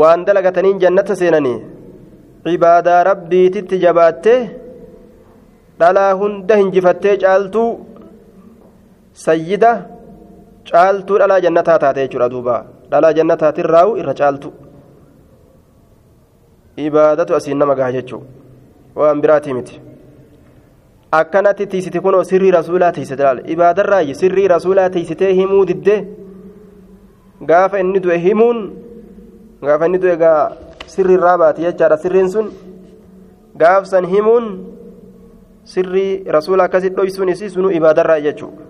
[0.00, 1.58] waan dalagataniin jannata seenanii
[2.44, 4.38] cibaadaa rabbiititti jabaattee
[5.80, 7.70] dhalaa hunda hinjifattee caaltuu
[9.26, 9.72] sayyida
[10.70, 12.56] caaltuu dhalaa jannataa taate jechuudha duuba.
[12.90, 14.52] Dhalaa jannataatirraa'u irra caaltu.
[16.76, 18.22] Ibaadatu asiin nama gaha jechuu.
[18.96, 19.80] Waan biraatii miti.
[21.12, 23.40] Akkanatti tiisite kunoo sirrii rasuulaa tiisite laal?
[23.54, 26.00] Ibaadarraayi sirrii rasuulaa tiisitee himuu diddee
[27.48, 28.58] gaafa inni du'e himuun
[29.62, 30.40] gaafa inni du'e egaa
[30.86, 31.96] sirri irraa baati jechaadha.
[31.96, 32.50] Sirriin sun
[33.58, 34.44] gaafsan himuun
[35.72, 38.62] sirrii rasuula akkasit dhoysuun isii sunuu ibaadarraa jechuudha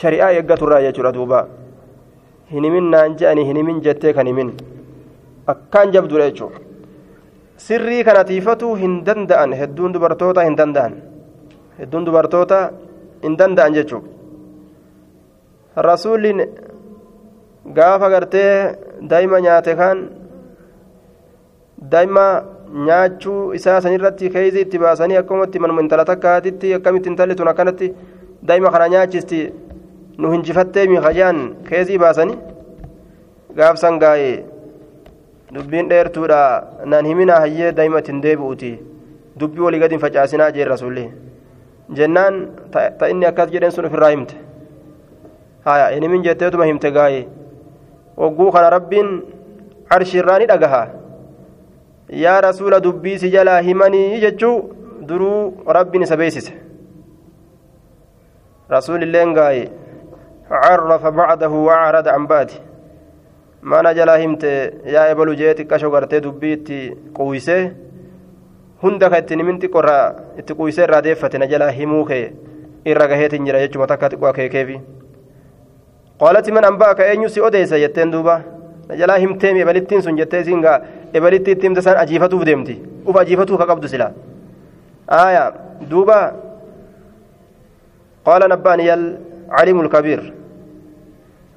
[0.00, 1.40] shari'aa eeggaturraa jechuudha duuba.
[2.52, 4.50] Hin himin naan je'anii hin himin jettee kan himin.
[5.54, 6.58] Akkaan jabduudha jechuudha
[7.66, 10.92] sirrii kana tiifatuu hin danda'an hedduun dubartoota hin danda'an.
[11.78, 12.58] Hedduun dubartoota
[13.22, 14.08] hin danda'an jechuudha
[15.88, 16.32] rasuulli
[17.78, 18.50] gaafa gartee
[19.10, 19.98] daa'ima nyaate kan
[21.92, 22.26] daa'ima
[22.72, 27.92] nyaachuu isaa sanirratti keeyzi itti baasanii akkumatti manuma intala takkaatitti akkamitti intalli tun akkanatti
[28.48, 29.40] daa'ima kana nyaachisti
[30.18, 32.38] nu hinjifattee miikajaan keezii baasanii
[33.56, 34.44] gaafsan gaa'ee
[35.54, 36.38] dubbiin dheertuudha.
[36.84, 38.72] Naan himinaa hayyee daa'ima ittiin deebi'uuti.
[39.40, 41.04] Dubbii walii gadi hin facaasinaa jeen rasuulli.
[41.94, 42.40] Jennaan
[42.72, 44.34] ta inni akkas jedheen sun ofirraa himte.
[45.64, 47.26] Haya hin himin jetteetuma himte gaa'ee.
[48.16, 49.12] Wagguu kana rabbiin
[49.90, 50.86] arshiirraa ni dhagaha
[52.12, 54.56] yaa rasuula dubbii si jalaa himanii jechuu
[55.08, 56.52] duruu rabbiin isa beeksise
[58.70, 59.64] rasuulilleen gaa'e
[60.48, 62.60] carrafa bacdahu wacarada can baadi
[63.62, 64.50] mana jalaa himte
[64.94, 66.78] yaa ebalu jee xiqqasho gartee dubbii itti
[67.18, 67.62] quuysee
[68.82, 70.06] hunda ka ittiin himin xiqqorraa
[70.38, 72.24] itti quuysee irraa deeffate na jalaa himuu kee
[72.84, 74.80] irra gaheetin jira jechuma takka xiqqoo akeekeefi
[76.22, 78.42] قالت من أنبأك أين يسي أديس يتين دوبا
[78.90, 80.16] نجلا همتيم إبلتين سن
[81.16, 84.12] إبلتين تيم تسان أجيفتو بديمتي أوف أجيفتو كقبض سلا
[85.10, 85.44] آية
[85.90, 86.20] دوبا
[88.24, 90.20] قال نباني العلم الكبير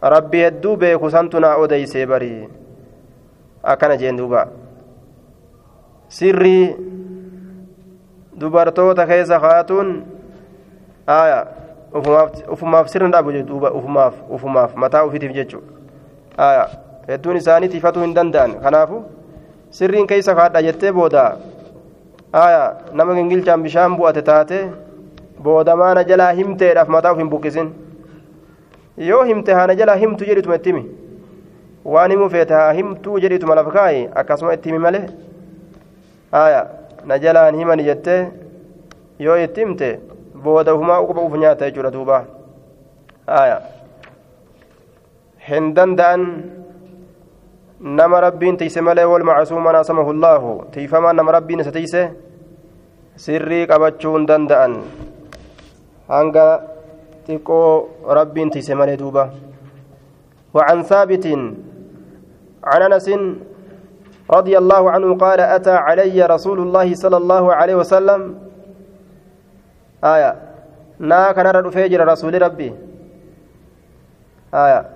[0.03, 2.49] ربي يدو بيكو سنتنا أديس بري
[3.65, 4.41] أكنا جين دوبا
[6.09, 6.75] سري
[8.39, 10.05] dubartoota keessa kaatuun
[11.07, 11.45] aayaa
[12.51, 15.67] ufumaaf sirna dhaabu duuba ufumaaf ufumaaf mataa ufiitiif jechuudha
[16.45, 16.69] aayaa
[17.07, 19.03] hedduun isaanii tiifatuu hin danda'an kanaafu
[19.78, 21.23] sirriin keessa kaadha jettee booda
[22.43, 22.67] aayaa
[22.99, 24.59] nama gingilchaan bishaan bu'ate taate
[25.47, 27.67] booda maana jalaa himteedhaaf mataa uf hin buqqisin
[29.09, 30.84] yoo himte haana jalaa himtu jedhituma itti himi
[31.95, 35.03] waan himuu feete haa himtuu jedhituma lafa kaayi akkasuma itti himi malee
[36.41, 36.65] aayaa
[37.11, 38.19] na jalaan himani jettee
[39.26, 39.89] yoo itti himte
[40.45, 42.17] booda ufumaa uquba uf nyaata jechuudha duuba
[43.41, 43.57] aya
[45.49, 46.23] hin danda'an
[48.57, 52.11] tiise malee wal macsuuma naasamahu llaahu tiifamaan nama rabbiin isa tiise
[53.15, 54.73] sirrii qabachuu hin danda'an
[56.07, 56.47] hanga
[57.28, 59.32] xiqqoo rabbiin tiise malee duuba
[60.55, 61.26] وعن ثابت
[62.63, 63.07] عن انس
[64.32, 68.21] رضي الله عنه قال اتى علي رسول الله صلى الله عليه وسلم
[70.05, 70.32] aya
[70.99, 72.69] naa kanarra dhufee jira rasuuli rabbi
[74.51, 74.94] aya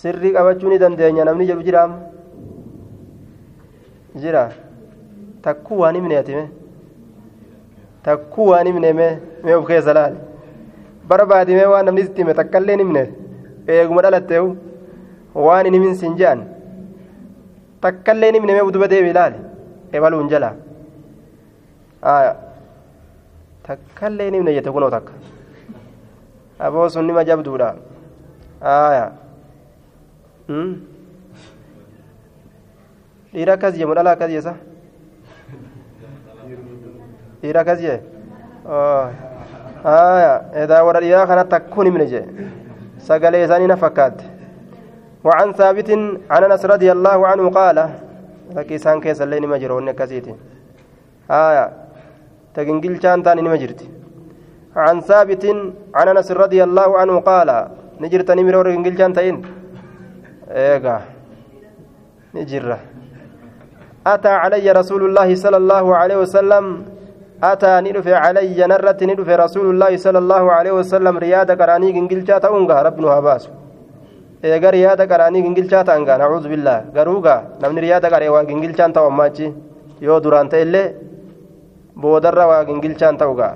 [0.00, 1.92] sirrii qabachuu ni dandeenya namni jedhu jiraam
[4.22, 4.44] jira
[5.46, 6.44] takkuu waan himne atime
[8.06, 10.16] takkuu waan himne mee of keessa laal
[11.12, 13.04] barbaadimee waan namni sitti hime takkaillee himne
[13.76, 14.48] eeguma dhalatteehu
[15.46, 16.44] waan hin himin sin je'an
[17.86, 19.34] takkaillee himne mee deebi laal
[19.92, 20.54] ebaluun jala
[22.16, 22.36] aya
[23.68, 25.12] takkaillee himne jette kunoo takka
[26.68, 27.24] aboo sun nima
[28.60, 29.10] aya
[33.32, 34.54] dhiira akkas jee mudhala akkas jeesa
[37.42, 37.98] dhiira akkas jee?
[40.64, 42.26] Edaa warra dhiiraa kana takkuun himne jee.
[42.98, 44.24] Sagalee isaanii na fakkaatte.
[45.24, 45.90] وعن ثابت
[46.30, 47.78] عن انس رضي الله عنه قال
[48.56, 50.34] لكيسان كيس الليل ما جرون كسيتي
[51.30, 51.64] آية
[52.54, 53.80] تجنجل شانتان ما جرت
[54.76, 55.44] عن ثابت
[55.94, 57.48] عن انس رضي الله عنه قال
[58.00, 59.36] نجرت نمر جنجل شانتين
[60.50, 61.00] ايغا
[62.34, 62.78] نجره
[64.06, 66.64] أتى علي رسول الله صلى الله عليه وسلم
[67.42, 72.82] أتى ندف علي نرت ندف رسول الله صلى الله عليه وسلم رياضة قراني جنجلشا تأونغا
[72.82, 73.44] ربنا هباس
[74.42, 78.92] eega riyaada qaraanii gingilchaa ta'an gaa nacuudhu billaa garuu gaa namni riyaada qaree waa gingilchaan
[78.96, 79.52] ta'u ammaachi
[80.00, 80.86] yoo duraan ta'e illee
[82.02, 83.54] boodarra waa gingilchaan ta'u gaa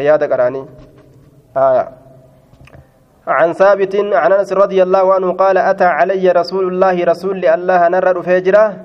[0.00, 0.64] riyaada qaraanii
[3.28, 8.22] عن ثابت عن أنس رضي الله عنه قال أتى علي رسول الله رسول الله نرى
[8.22, 8.76] فجره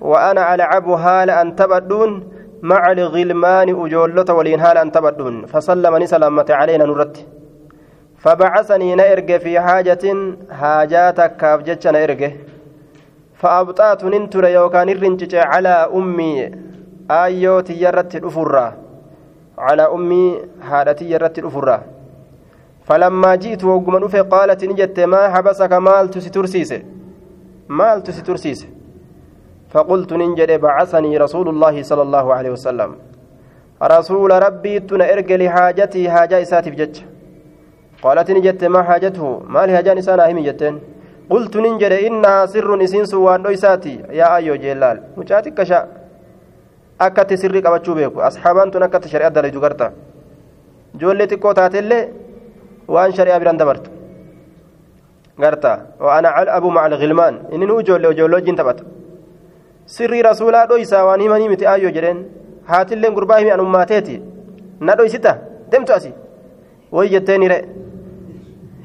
[0.00, 2.28] وأنا ألعب هال أن تبدون
[2.62, 7.26] مع الغلمان أجولة ولين هال أن تبدون فسلمني سلامة علينا نرت
[8.18, 10.04] فبعثني نرجع في حاجة
[10.60, 12.30] حاجاتك كافجتش نرجع
[13.40, 16.50] فأبطأت ننتر يوكان الرنجج على أمي.
[17.10, 18.66] آيوتي يرت الأفرة.
[19.58, 20.38] على أمي
[20.68, 21.97] حالتي يرت الأفرة.
[22.88, 23.94] فلما جئت وقم
[24.32, 26.70] قالت نجت ما حبسك مال تسترسيس
[27.68, 28.60] مال تسترسيس
[29.72, 32.90] فقلت ننجد بعثني رسول الله صلى الله عليه وسلم.
[33.82, 36.96] رسول ربي تنا ارجع لحاجتي حاجة إساتي بجج
[38.02, 40.74] قالت نجت ما حاجته؟ ما لهجان إسانا هم جتين.
[41.30, 43.94] قلت ننجد إنها سر إسين سوان إساتي.
[44.10, 45.84] يا أيو جلال مجاتك كشاء
[47.00, 48.20] أكت سري قبتشو بيكو.
[48.20, 49.92] أصحابان تن أكت شريعة دلجو قرتا
[50.94, 51.52] جولي تكو
[52.88, 53.84] وأن شريعة بران دبرت
[55.42, 58.80] قرتا وأنا أبو مع الغلمان إنه جولي وجولو جين تبت
[59.96, 62.18] sirrii rasuulaa dhoysaa waan himanii miti aayyoo jedheen
[62.70, 64.16] haatilleen gurbaa himi anummaateeti
[64.80, 65.32] na dhoysita
[65.70, 66.10] demtu asi
[66.96, 67.56] way jetteen hire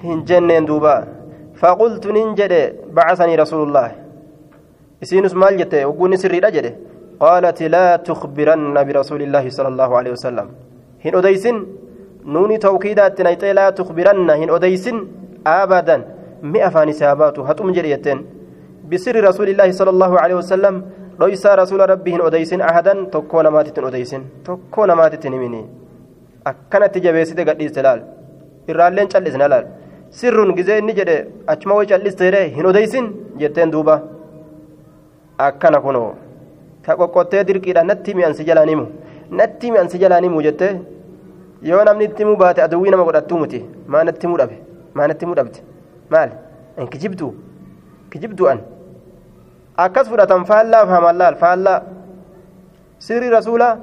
[0.03, 0.93] hin jenneen duuba
[1.61, 2.61] faqultu nin jedhe
[2.99, 3.83] bacasanii rasuulullah
[5.03, 6.71] isiinus maal jette ogguunni sirriidha jedhe
[7.23, 10.47] qaalati laa tukbiranna birasuulillaahi sala allaahu alehi wasalam
[11.05, 11.59] hin odeysin
[12.25, 14.97] nayxee laa tukbiranna hin odeysin
[15.45, 16.01] abadan
[16.41, 18.21] mi afaan isaa baatu haxum jedhe jetteen
[18.91, 20.75] بسر رسول الله صلى الله عليه وسلم
[21.23, 25.61] ليس رسول ربه أديسن أحدا تكون ماتت أديسن تكون ماتت نمني
[26.47, 27.99] أكنت جبيسة قد استلال
[28.69, 29.63] إرالين چلس نلال.
[30.19, 31.09] سر جزء نجد
[31.51, 33.05] أجمع چلس تيري هن أديسن
[33.39, 33.95] جتين دوبا.
[35.39, 36.03] أكنا كنو.
[36.83, 38.85] تقوقتي دركيدا نتي من سجلانيمو
[39.39, 40.69] نتي من سجلانيمو جتة
[41.69, 44.55] yoo namni itti muu baate adawwii nama godhattuu muti maa natti muu dhabe
[44.99, 45.59] maa natti muu dhabde
[46.13, 46.29] maal
[46.81, 47.31] inkijibduu
[48.11, 48.59] kijibdu'an
[49.85, 51.79] akkas fudhatan faallaa fahaman laal faallaa
[53.07, 53.73] sirrii rasuulaa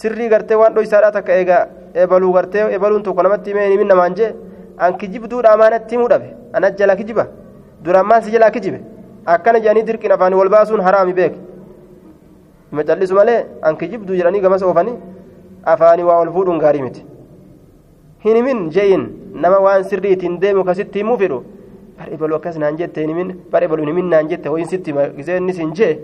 [0.00, 1.62] sirrii gartee waan dhoysaadhaa takka eegaa
[2.04, 4.30] ebaluu gartee ebaluun tokko namatti himee himin namaan jee
[4.84, 6.28] an kijibduudha amaanatti himuu dhabe
[6.58, 7.24] an ajjala kijiba
[7.84, 8.78] duraan maan si jalaa kijibe
[9.34, 11.34] akkana jedhanii dirqiin afaanii wal baasuun haraami beek
[12.70, 13.38] hima callisu malee
[13.70, 14.96] an kijibduu jedhanii gamas oofanii
[15.74, 17.02] afaanii waa ol fuudhuun gaarii miti
[18.24, 19.04] hin himin je'in
[19.44, 21.38] nama waan sirriitiin deemu kasitti himuu fedhu
[21.98, 24.94] bar ebalu akkas naan jette hin himin bar ebalu hin himin naan jette hoyin sitti
[25.16, 25.94] gisee inni sin jee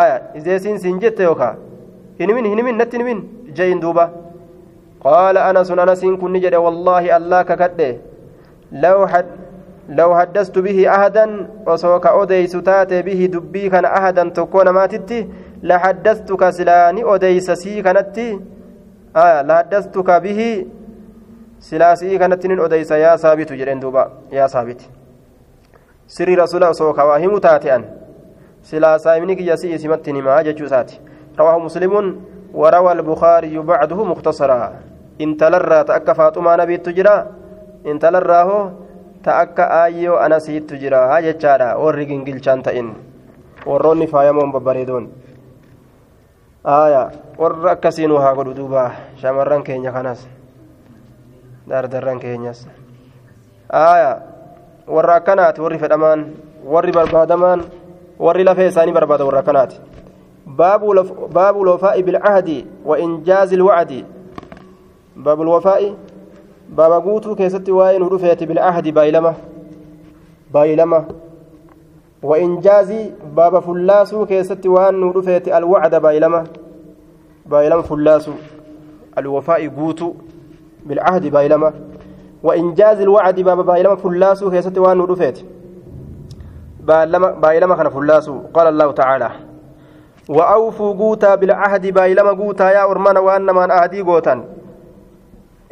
[0.00, 1.54] aya isee sin sin jette yookaa
[2.18, 3.22] hin himin hin himin natti hin himin
[3.60, 4.04] je'in duuba
[5.06, 7.90] qaala anasun anasiin kunni jedhe wallaahi allaa kakadhe
[8.86, 9.26] law had
[9.88, 11.26] لو حدثت به أحدا
[11.66, 15.28] وسوك أوديس تاتي به دبي كان أحدا تكون ماتتي
[15.62, 18.18] لحدثتك سلاني أوديس سي كانت
[19.16, 20.40] آه لحدثتك به
[21.68, 24.80] سلاسي كانت أوديس يا ثابت جرين دوبا يا ثابت
[26.06, 27.82] سري رسول سوك واهم تاتي أن
[28.62, 30.96] سلاسا منك يسي اسمتني ما جتشوساتي
[31.40, 31.92] رواه مسلم
[32.54, 34.60] وروى البخاري بعده مختصرا
[35.24, 37.16] انت لرى تأكى فاطمة نبي تجرى
[37.86, 38.50] انت لراه
[39.24, 41.78] ta akka aayyoo anasiittu jira jechaadha.
[41.80, 42.92] Warri gingilchaan ta'in.
[43.66, 45.08] Warroonni faayamoon babbareedoon.
[46.64, 48.90] Aya warra akkasiinuu haa godhu duuba.
[49.16, 50.28] Shamarran keenya kanas.
[51.68, 52.68] Dardarran keenyas
[53.68, 54.22] aya
[54.86, 56.24] warra akkanaati warri fedhamaan
[56.64, 57.64] warri barbaadamaan
[58.18, 59.80] warri lafee isaanii barbaada warra akkanaati
[61.34, 64.04] باب الوفاء بالعهد وإنجاز الوعد
[65.16, 65.94] باب الوفاء
[66.68, 69.34] baaba guutuu keessatti waa'ee nu dhufeeti bil'ahdi baay'ilama
[70.52, 71.04] baay'ilama
[72.24, 76.44] وإنجازي باب فلاسو كيستي وان ودفيت الوعد بايلما
[77.46, 78.32] بايلما فلاسو
[79.18, 80.14] الوفاء قوتو
[80.86, 81.72] بالعهد بايلما
[82.42, 85.38] وإنجاز الوعد باب بايلما فلاسو كيستي وان ودفيت.
[87.42, 89.30] بايلما كان فلاسو قال الله تعالى
[90.28, 94.44] وأوفوا قوتا بالعهد بايلما قوتا يا أرمان وأن من أهدي قوتا.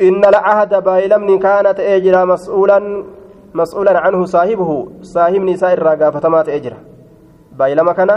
[0.00, 2.78] إن العهد بايلمني كانت أجرا مسؤولا
[3.54, 4.70] مسؤولا عنه صاحبه
[5.02, 6.78] صاحب نساء الرقافة ما تأجرا
[7.58, 8.10] بايلما كان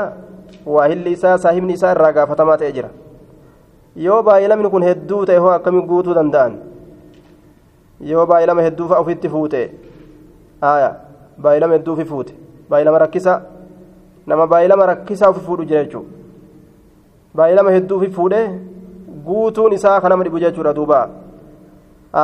[0.65, 2.89] واهل نساء صاحب نساء الرقافة ما تأجرا
[3.95, 6.55] yoo baay'ilamni kun hedduu ta'e hoo akkamiin guutuu danda'an
[7.99, 9.61] yoo baay'ee lama hedduufa ofitti fuute.
[10.61, 10.93] Aayaa
[11.43, 12.33] baay'ee lama hedduufi fuute.
[12.69, 13.41] Baay'ee lama rakkisa
[14.27, 16.09] nama baay'ee lama rakkisaa ofi fuudhu jira jechuudha
[17.35, 18.41] baay'ee lama hedduufi fuudhe
[19.25, 20.99] guutuun isaa kan nama dhibu jechuudha duuba.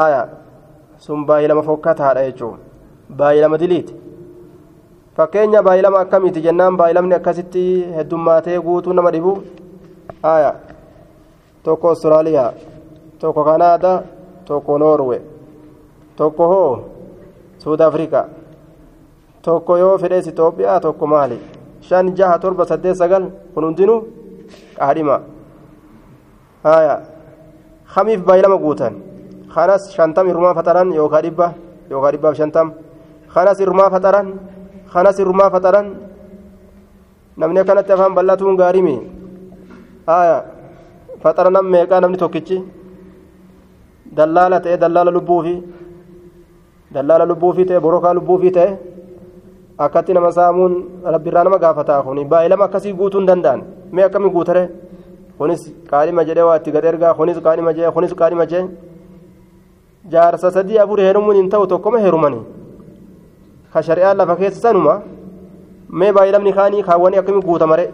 [0.02, 0.28] Aayaa
[0.98, 2.58] sun baay'ee lama fokkataadha jechuudha
[3.24, 3.94] baay'ee lama diliiti.
[5.18, 6.78] Fakkeenya baay'ee lama akkamiiti jennaan?
[6.78, 7.64] Baay'ee lamni akkasitti
[7.98, 9.34] heddummaatee guutuun nama dhibu?
[10.24, 10.56] Aayaa
[11.64, 12.52] tokko Austraaliyaa
[13.20, 14.02] tokko Kanaadaa
[14.46, 15.22] tokko Noorwee.
[16.22, 16.72] Tokko hoo
[17.64, 18.26] suud afrikaa
[19.46, 21.38] tokko yoo fedhees itoophiyaa tokko maali
[21.88, 24.00] shan jaha torba saddeet sagal kun hundinuu
[24.78, 25.18] qaadhima
[26.66, 26.96] haya
[27.94, 28.94] kamiif baay'ilama guutan
[29.54, 31.48] kanas shantam irrumaa faxaran yookaan dhibba
[31.92, 32.68] yookaan dhibbaaf shantam
[33.34, 34.28] kanas irrumaa faxaran
[34.94, 35.88] kanas irrumaa faxaran
[37.40, 38.96] namni akkanatti afaan bal'atuun gaariimi
[40.18, 40.38] aya
[41.24, 42.58] faxara meeqaa namni tokkichi
[44.18, 45.56] dallaala ta'e dallaala lubbuufi
[46.94, 48.70] dallaala lubbuufi ta'e borokaa lubbuufi ta'e
[49.86, 50.74] akkatti nama saamuun
[51.16, 53.62] rabbiirraa nama gaafataa kuni baay'ilama akkasii guutuu hin danda'an
[53.92, 54.64] mee akkamii guutare
[55.38, 55.62] kunis
[55.92, 58.64] qaadhima jedhee waa itti gad ergaa kunis qaadhima jee kunis qaadhima jee
[60.16, 62.44] jaarsa sadii afur heerumuun hin ta'u tokkoma heerumanii
[63.74, 64.96] ka shari'aan lafa keessa sanuma
[66.04, 67.90] mee baay'ilamni kaanii kaawwanii akkamii guutamare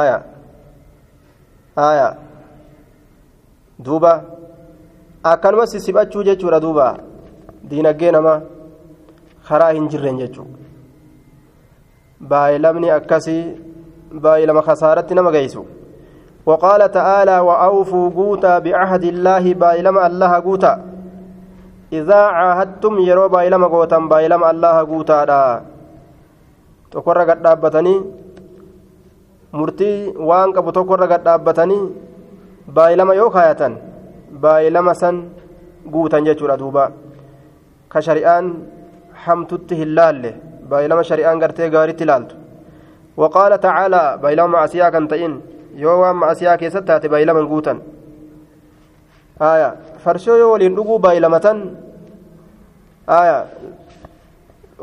[0.00, 0.18] aya
[1.76, 2.10] aya
[3.86, 4.12] duuba
[5.32, 6.86] akkanuma sissibachuu jechuudha duuba
[7.70, 8.40] diinaggee namaa
[9.48, 10.58] karaa hin jirreen jechuudha
[12.32, 13.44] baay'ilamni akkasii
[14.24, 15.64] baay'ilama kasaaratti nama geessu.
[16.46, 20.72] وقال تعالى وأوفوا قوتا بعهد الله بايلما الله قوتا
[21.92, 25.42] إذا عاهدتم يرو بايلما قوتا بايلما الله قوتا دا
[26.90, 27.96] تقرر قد دابتني
[30.72, 31.92] tokkorra gad dhaabbatanii
[32.76, 33.76] baay'ilama yoo kaayatan
[34.42, 35.16] baay'ilama san
[35.92, 36.84] guutan jechuudha duuba
[37.92, 38.46] ka shari'aan
[39.24, 40.30] hamtutti hin laalle
[40.70, 42.34] baay'ilama shari'aan gartee gaaritti laaltu
[43.22, 45.32] waqaala tacaalaa baay'ilama macasiyaa kan ta'in
[45.84, 47.78] yoo waan ma'asiyaa keessatti taate baay'ilaman guutan
[49.52, 49.68] aya
[50.04, 51.58] farshoo yoo waliin dhuguu baay'ilamatan
[53.20, 53.38] aya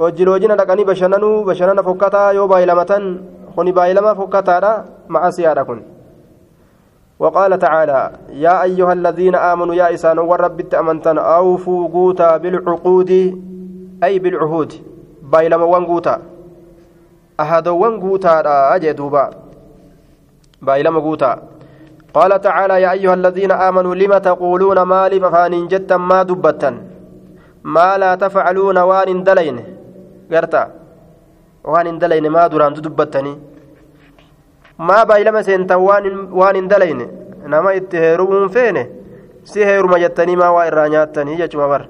[0.03, 3.03] wajjiloojina dhaqanii bashannanuu bashannana fokkataa yoo baay'ilamatan
[3.55, 4.72] kuni baay'ilama fokkataadha
[5.16, 5.80] ma'asiyaadha kun
[7.20, 13.11] وقال تعالى يا أيها الذين آمنوا يا إسان والرب أمنتن أوفوا قوتا بالعقود
[14.03, 14.74] أي بالعهود.
[15.24, 16.22] بايلما وانقوتا
[17.39, 18.36] أحد وانقوتا
[18.76, 19.30] أجدوبا
[20.61, 21.32] بايلما قوتا.
[22.13, 26.72] قال تعالى يا أيها الذين آمنوا لم تقولون ما لي ففان جتا ما دبتا
[27.63, 29.57] ما لا تفعلون وان دلين
[30.32, 30.63] قرتا.
[31.63, 33.34] وان دلين ما دران دبتني؟
[34.80, 37.07] ما بايلما سينتا وان دلين
[37.47, 38.99] نما اتهرون فين
[39.43, 41.84] si heeruma jettanii maa waa irraa nyaattanii jechuma bar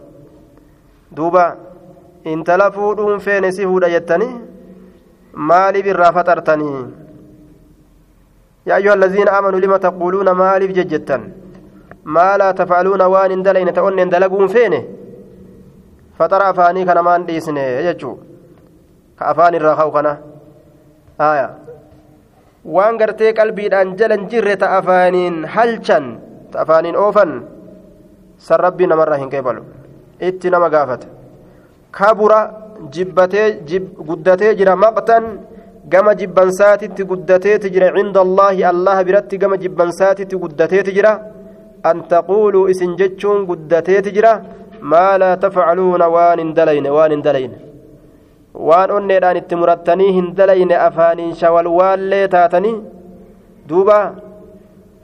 [1.15, 1.43] duuba
[2.33, 4.35] intala fuudhuun feene si fuudha jettanii
[5.49, 6.85] maaliif irraa faxartanii
[8.69, 11.25] yaa ayyuha allaziina aamanuu lima taquuluuna maaliif jejjettan
[12.17, 14.79] maa laa tafcaluuna waan hin dalayne ta'onneen dalaguun feene
[16.19, 18.15] faxara afaanii kana maan dhiisne jechuu
[19.19, 20.17] ka afaan irraa ka'u kana
[21.23, 21.49] haya
[22.65, 26.05] waan gartee qalbiidhaan jalan jirre ta afaaniin halchan
[26.51, 27.31] ta afaaniin oofan
[28.47, 29.61] san rabbii namarraa hin qeebalu
[30.29, 31.07] itti nama gaafata
[31.97, 32.39] kabura
[32.95, 33.47] jibbatee
[34.09, 35.25] guddatee jira maqtan
[35.93, 41.13] gama jibbansaatitti guddateeti jira cinda allaahi allaha biratti gama jibbansaatitti guddateeti jira
[41.89, 44.33] an taquuluu isin jechuun guddateeti jira
[44.91, 47.57] maa laa tafcaluuna waan hin dalayne waan hin dalayne
[48.67, 52.75] waan onneedhaan itti murattanii hin dalayne afaaniin shawalwaallee taatanii
[53.69, 53.97] duuba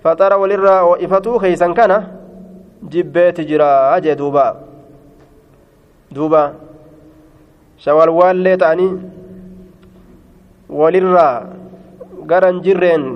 [0.03, 1.97] faxara walirraa ifatuu keeysan kana
[2.95, 3.69] jibbeeti jira
[4.05, 4.45] jee duuba
[6.15, 6.41] duuba
[7.85, 8.91] shawalwaallee ta'anii
[10.81, 11.33] walirraa
[12.33, 13.07] garan jirreen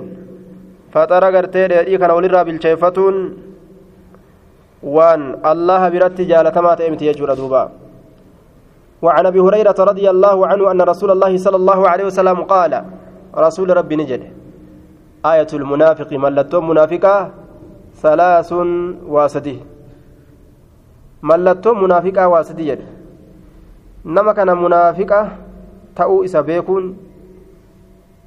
[0.94, 3.16] faxara gartee dheedhii kana walirraa bilcheeffatuun
[4.96, 5.22] waan
[5.52, 7.62] allaha biratti jaalatamaa ta'e miti jechuudha duuba
[9.02, 12.84] وعن أبي هريرة رضي الله عنه أن رسول الله صلى الله عليه وسلم قال
[13.32, 14.22] رسول ربي نجد.
[15.24, 17.30] آية المنافق ملتون منافقة
[18.02, 18.52] ثلاث
[19.08, 19.58] واسدي.
[21.22, 22.82] ملتون منافقة واسدي جد
[24.04, 25.20] نما كان منافقة
[25.96, 26.96] تأو إسا بيكون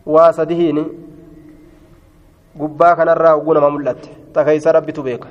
[0.05, 1.03] واسدهين.
[2.53, 5.27] gubbaa kanarraa oguu mul'atte takaysa rabbitu beeka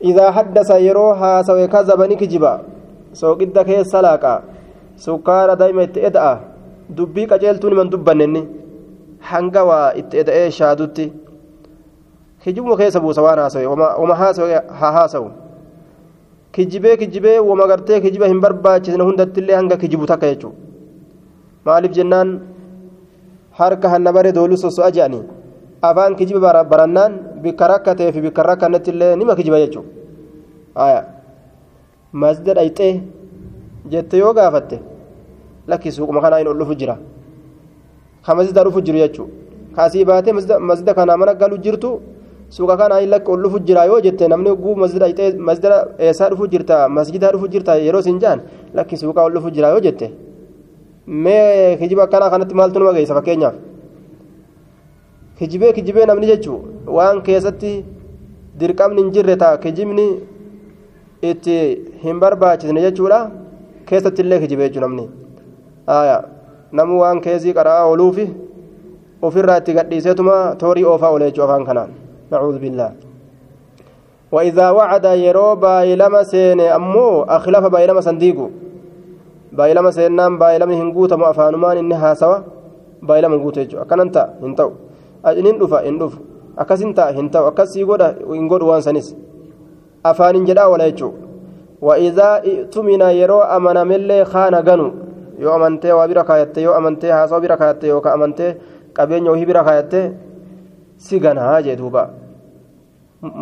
[0.00, 2.60] idaa haddasa yeroo haasawe kazaba ni kijiba
[3.12, 4.42] sooqidda keessa laaqaa
[4.96, 6.38] sukkaara daa'ima itti eda'a
[6.96, 8.42] dubbii qaceeltuun himan dubbannenni
[9.30, 11.12] hanga waa itti eda'ee shaadutti
[12.44, 15.30] kijibuma keessa buusa waan haasawe wama haasawe haa haasawu
[16.52, 20.56] kijibee kijibee wama gartee kijiba hin barbaachisne hundattillee hanga kijibu takka jechuudha
[21.64, 22.40] maaliif jennaan
[23.60, 25.22] harka hanna bare dooluu soso'a je'anii
[25.82, 31.04] afaan kijiba barannaan bikka rakkatee fi bikka rakkannetti nima kijiba jechuudha
[32.12, 33.00] masjida dhayxee
[33.90, 34.78] jette yoo gaafatte
[35.68, 36.96] lakki suuquma kanaa hin ol dhufu jira
[38.26, 39.32] ka masjida dhufu jiru jechuudha
[39.76, 40.32] kaasii baatee
[40.70, 41.90] masjida kanaa mana galu jirtu
[42.56, 46.28] suuqa kanaa hin lakki ol dhufu jira yoo jette namni guu masjida dhayxee masjida eessaa
[46.30, 48.40] dhufu jirta masjida dhufu jirta yeroo siin jaan
[48.74, 50.10] lakki suuqaa ol dhufu jira yoo jette
[51.06, 53.54] mee kijiba akkanaa kanatti maaltu nama geessa fakkeenyaaf
[55.38, 56.60] kijibee kijibee namni jechuun
[56.96, 57.72] waan keessatti
[58.60, 60.06] dirqamni hin jirre ta'a kijibni
[61.22, 61.56] itti
[62.04, 63.18] hin barbaachisne jechuudha
[63.88, 65.04] keessatti illee kijibee jechuun namni
[66.72, 68.26] namu waan keessii qara'aa ooluufi
[69.28, 71.94] ofirraa itti gadhiiseetuma toorii oofaa oolee jechuudha afaan kanaan
[72.30, 72.92] nacuudhu billaa
[74.30, 78.46] وإذا وعد يرو بايلما سين أمو أخلاف بايلما صنديقو
[79.52, 82.38] بايلما سينام بايلما هنقوتا مؤفانمان إنها سوا
[83.02, 84.70] بايلما هنقوتا يجو أكننتا هنتو
[85.20, 86.16] nin dhufa hin dhufu
[86.56, 87.76] akkas hin ta'a hin ta'u akkas
[90.04, 91.18] afaanin jedhaa wala jechuudha
[91.88, 92.40] wa'idaa
[92.72, 94.86] tumina yeroo amanamellee kaana ganu
[95.42, 98.50] yoo amantee waa bira kaayatte yoo amantee haasawa bira kaayatte yookaan amantee
[98.96, 100.00] qabeenya ohii bira kaayatte
[100.96, 102.02] si ganaa jee duuba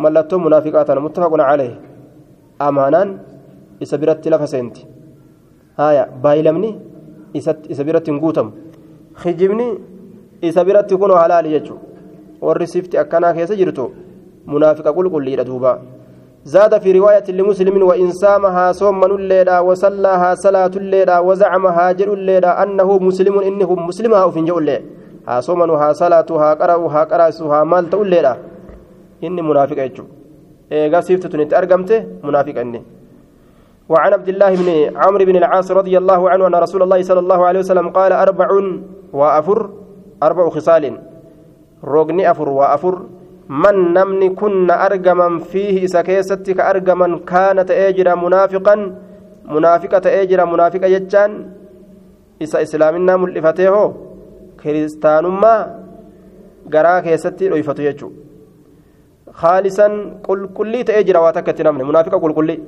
[0.03, 1.71] mallattoo munaafiqaa tana muttafaquna calee
[2.67, 3.09] amaanaan
[3.79, 4.87] isa biratti lafa seenti
[5.77, 6.71] haaya baayilamni
[7.33, 8.51] isa biratti hin guutamu
[9.21, 9.67] kijibni
[10.41, 11.83] isa biratti kunoo halaali jechuudha
[12.47, 13.91] warri sifti akkanaa keessa jirtu
[14.53, 15.71] munaafiqa qulqulliidha duuba
[16.43, 22.99] زاد في رواية لمسلم وإن سامها صوم الليلة وصلاها صلاة الليلة وزعمها جل الليلة أنه
[22.99, 24.85] مسلم إنه مسلمها وفين جو الليلة
[25.27, 28.37] ها صومنها صلاتها قرأها قرأسها مالت الليلة.
[29.23, 30.03] إني منافق أجو.
[30.71, 32.81] إيغا سيفتة أرقمته منافق إني.
[33.89, 37.45] وعن عبد الله بن عمرو بن العاص رضي الله عنه أن رسول الله صلى الله
[37.45, 38.49] عليه وسلم قال أربع
[39.13, 39.69] وأفر
[40.23, 40.83] أربع خصال.
[41.83, 42.95] روغني أفر وأفر.
[43.49, 48.75] من نمني كن أرجما فيه إذا كيست كأرجما كانت أجرا منافقا
[49.45, 51.31] منافقة أجرا منافقة يجان
[52.41, 53.93] إذا إسلامنا ملفتيه
[54.63, 55.55] كريستانما
[56.73, 58.09] غرا كيست ريفتو يجو
[59.41, 59.87] خالصا
[60.27, 62.59] قل كلي تأجرا واتكت نمني منافقة قل كلي.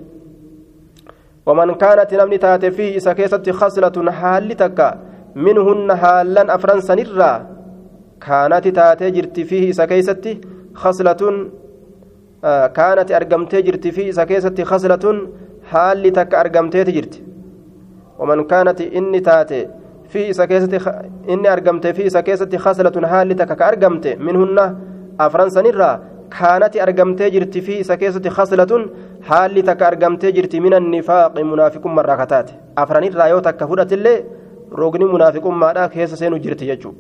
[1.46, 4.90] ومن كانت نمني تاتي فيه إذا كيست خصلة حال تكا
[5.36, 7.32] منهن حالا أفرنسا نرى
[8.26, 10.42] كانت تاتي جرت فيه إذا كيستي
[10.84, 11.22] خصلة
[12.44, 15.06] آه كانت أرقمتي جرت إذا كيستي خصلة
[15.72, 17.16] حال تك أرقمتي جرت
[18.20, 19.62] ومن كانت إني تاتي
[20.12, 20.22] في
[20.52, 20.88] كيستي خ...
[21.34, 24.58] إني أرقمتي في كيستي خصلة حال تك أرقمتي منهن
[25.26, 25.92] أفرنسا نرى
[26.86, 28.90] argamtee jirti fi isa keessatti khaslatun
[29.30, 34.26] haalli takka argamtee jirti min annifaaqi munaafiqummaarraa kataate afranirraa yoo takka fudhatillee
[34.82, 36.94] rogni munaafiqummaadha keessa seenu jirti jechuu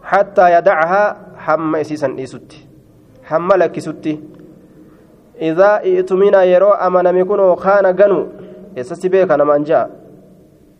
[0.00, 1.16] hattaa yadacahaa
[1.46, 2.71] hamma isiisan dhiisutti
[3.30, 4.20] hamma lakkisutti
[5.40, 8.28] idaa i'tumina yeroo amaname kunoo kaana ganu
[8.76, 9.88] eessatti beeka namaan ja'a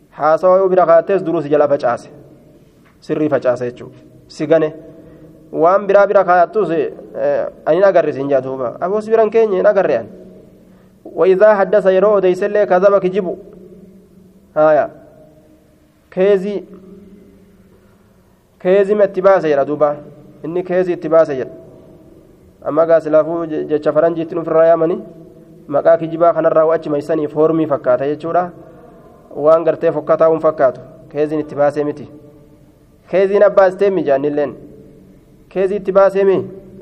[0.09, 2.09] haasawa yoo bira kaatees duruus jala facaase
[2.99, 4.73] sirrii facaase jechuudha si gane
[5.51, 6.69] waan biraa bira kaayattus
[7.65, 10.07] ani agarre siin jaatuuba aboos biran keenya hin agarre an
[11.05, 13.35] وإذا حدث يرو ديس اللي كذب كجبو
[14.57, 14.91] هايا
[16.11, 16.63] كيزي
[18.59, 19.97] كيزي متباسة يا دوبا
[20.45, 21.62] إني كيزي اتباسة يا أما
[22.65, 24.99] amma gaasilaafuu jecha faranjiitti ofirraa yaamanii
[25.67, 28.51] maqaa kijibaa kanarraa wachi maysaniif hormii fakkaata jechuudha.
[29.35, 30.81] Waan gartee fokkataa uun fakkaatu
[31.11, 32.07] keeziin itti baasee miti.
[33.09, 34.53] Keeziin abbaa isteemi jaannilleen
[35.49, 36.37] keezii itti baaseemi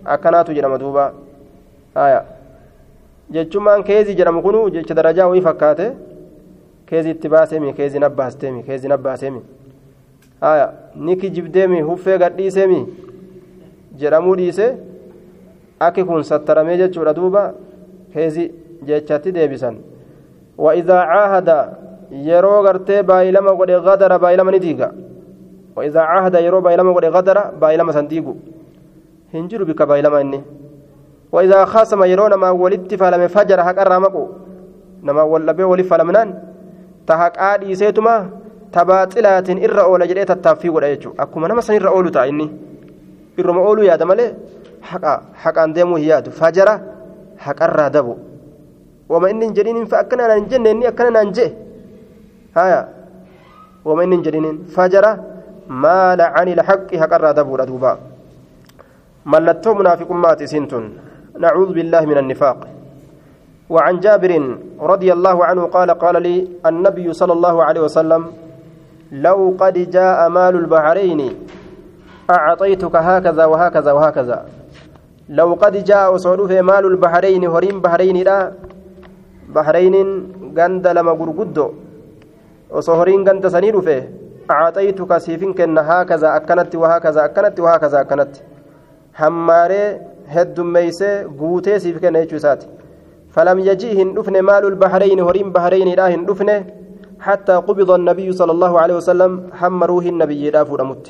[0.06, 1.14] akkanaatu jedhama duuba.
[1.96, 2.24] Haya
[3.32, 5.92] jechummaan keezii jedhamu kunu jecha darajaa wayii fakkaate
[6.86, 9.42] keezii itti baaseemi keeziin abbaa isteemi keeziin abbaa seemi
[10.42, 12.86] haya ni kijibdeemi huffee gadhiiseemi
[13.98, 14.76] jedhamuu dhiise.
[15.88, 17.44] Akki kun sattaramee jechuudha duuba
[18.14, 18.48] keezii
[18.88, 19.76] jechatti deebisan
[20.62, 21.50] وإذا عاهد
[22.28, 24.88] yeroo gartee baay'ilama godhe gadara baay'ilama ni diiga
[25.76, 28.34] وإذا عاهد yeroo baay'ilama godhe gadara baay'ilama san diigu
[29.34, 30.40] hin jiru bika baay'ilama inni
[31.32, 34.24] وإذا خاصم yeroo namaa walitti falame fajara haqarraa maqu
[35.08, 36.30] namaa wal dhabee waliif falamnaan
[37.08, 38.16] ta haqaa dhiiseetuma
[38.76, 42.48] tabaaxilaatiin irra oola jedhee tattaaffii godha jechuudha akkuma nama san irra oolu ta'a inni
[43.40, 44.30] irruma ooluu yaada malee
[44.82, 46.80] haqaan deemuu hin yaadu fajara
[47.38, 48.18] haqarraa dabu
[49.10, 51.52] wama inni hin jedhiniin fa akkana naan jenne inni akkana naan jee
[52.56, 52.88] haya
[53.86, 55.12] wama inni hin jedhiniin fajara
[55.68, 57.98] maala cani lxaqi haqarraa dabuudha duuba
[59.26, 60.86] mallattoo munaafiqummaati isiin tun
[61.38, 62.62] nacuudu billaahi min annifaaq
[63.72, 64.32] وعن جابر
[64.84, 68.22] رضي الله عنه قال قال لي النبي صلى الله عليه وسلم
[69.12, 71.22] لو قد جاء مال البحرين
[72.30, 74.46] أعطيتك هكذا وهكذا وهكذا
[75.40, 78.38] لو قد جاء وصعود مال البحرين هريم بحرين لا
[79.56, 79.96] بحرين
[80.58, 81.68] غند لما غرغدو.
[82.76, 84.04] وصهرين غند سنير فيه
[84.52, 88.34] أعطيتك سيفين كن هكذا أكنت وهكذا أكنت وهكذا أكنت.
[89.20, 89.84] حماري
[90.36, 92.62] هد ميسي غوتي سيف كن يجوسات
[93.36, 96.50] فلم يجيه دفن مال البحرين هريم بحرين لا دفن
[97.26, 101.06] حتى قبض النبي صلى الله عليه وسلم حمروه النبي لا فرمت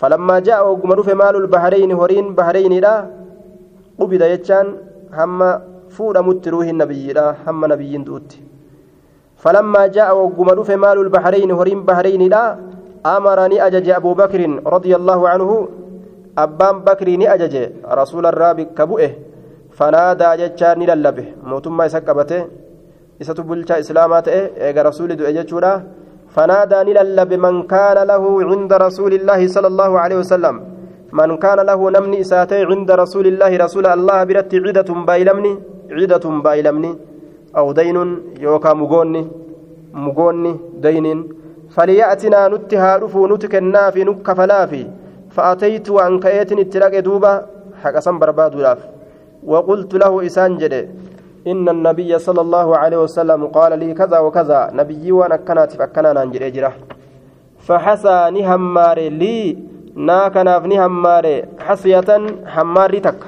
[0.00, 2.94] فلما جاء وقمر في مال البحرين هرين بحرين لا
[4.02, 4.66] يجان
[5.18, 5.40] هم
[5.96, 8.30] فورمت روح النبي لا هم نبي دوت.
[9.42, 12.56] فلما جاء وقمر في مال البحرين هرين بحرين لا
[13.06, 15.68] أمرني أجج أبو بكر رضي الله عنه
[16.38, 17.54] أبان بكر أجج
[18.00, 19.10] رسول الرابق كبؤه
[19.72, 21.26] فنادى جتشان للبه.
[21.44, 22.40] موتما يسكبته
[23.20, 25.72] إساتو بلشا إسلامات إيغا رسول دو إجتشورا
[26.34, 30.56] فنادى للب من كان له عند رسول الله صلى الله عليه وسلم.
[31.12, 35.52] من كان له نمني إساتي عند رسول الله رسول الله برت عدة بايلمني
[35.90, 36.90] عدة بايلمني
[37.56, 37.96] أو دين
[38.40, 39.22] يوكا مغوني
[39.94, 40.52] مغوني
[40.84, 41.06] دين.
[41.74, 44.86] فليأتنا نتها رفو نتكنا في نكفلا في
[45.30, 47.32] فأتيت وأن كأيت اتلاق دوبا
[47.82, 48.80] حقا بربادو لاف.
[49.46, 50.74] وقلت له إسانجد
[51.46, 54.70] إن النبي صلى الله عليه وسلم قال لي كذا وكذا.
[54.74, 56.72] نبي وأنا كانت فكنا ننجر
[57.66, 61.26] فحسى نهمار لي ناكناف نهمار
[61.60, 62.10] حسية
[62.46, 63.20] حمار تك.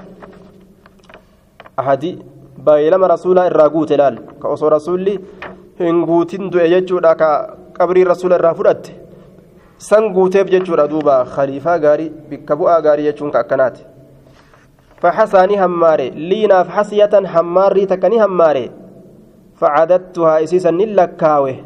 [1.78, 2.18] أحدي
[2.58, 5.20] بايلما رسولا الراغوت لال كأصو رسولي
[5.80, 8.92] هنغوتين دو يجودا كقبري رسول الرافودت
[9.82, 13.82] san guuteef jechuudha duuba khaliifaa gaarii bikka bu'aa gaarii jechuun ka akkanaati
[15.02, 18.70] فحساني هماري ليناف حسية هماري تكني هماري
[19.60, 21.56] فعددتها إسيسا نلكاوي.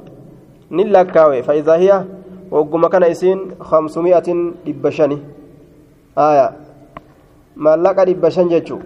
[0.71, 1.43] نلكاوي.
[1.43, 2.05] فإذا هي
[2.51, 4.29] وقم كان إسين خمسمائة
[4.67, 5.19] دبشني
[6.19, 6.49] آية
[7.57, 8.79] ما لك دبشن جتشو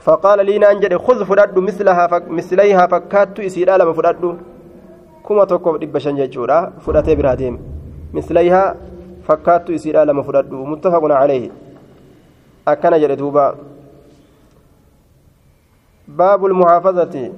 [0.00, 4.22] فقال لي نانجد خذ فرد مثلها فك مثليها فكات إسيرا لما فرد
[5.28, 6.46] كما تقف دبشن جتشو
[6.84, 7.54] فرد براديم
[8.14, 8.76] مثليها
[9.28, 11.50] فكات إسيرا لما فرد متفق عليه
[12.66, 13.54] akkana jedhe duuba.
[16.08, 17.30] Baabu lmuhaafazati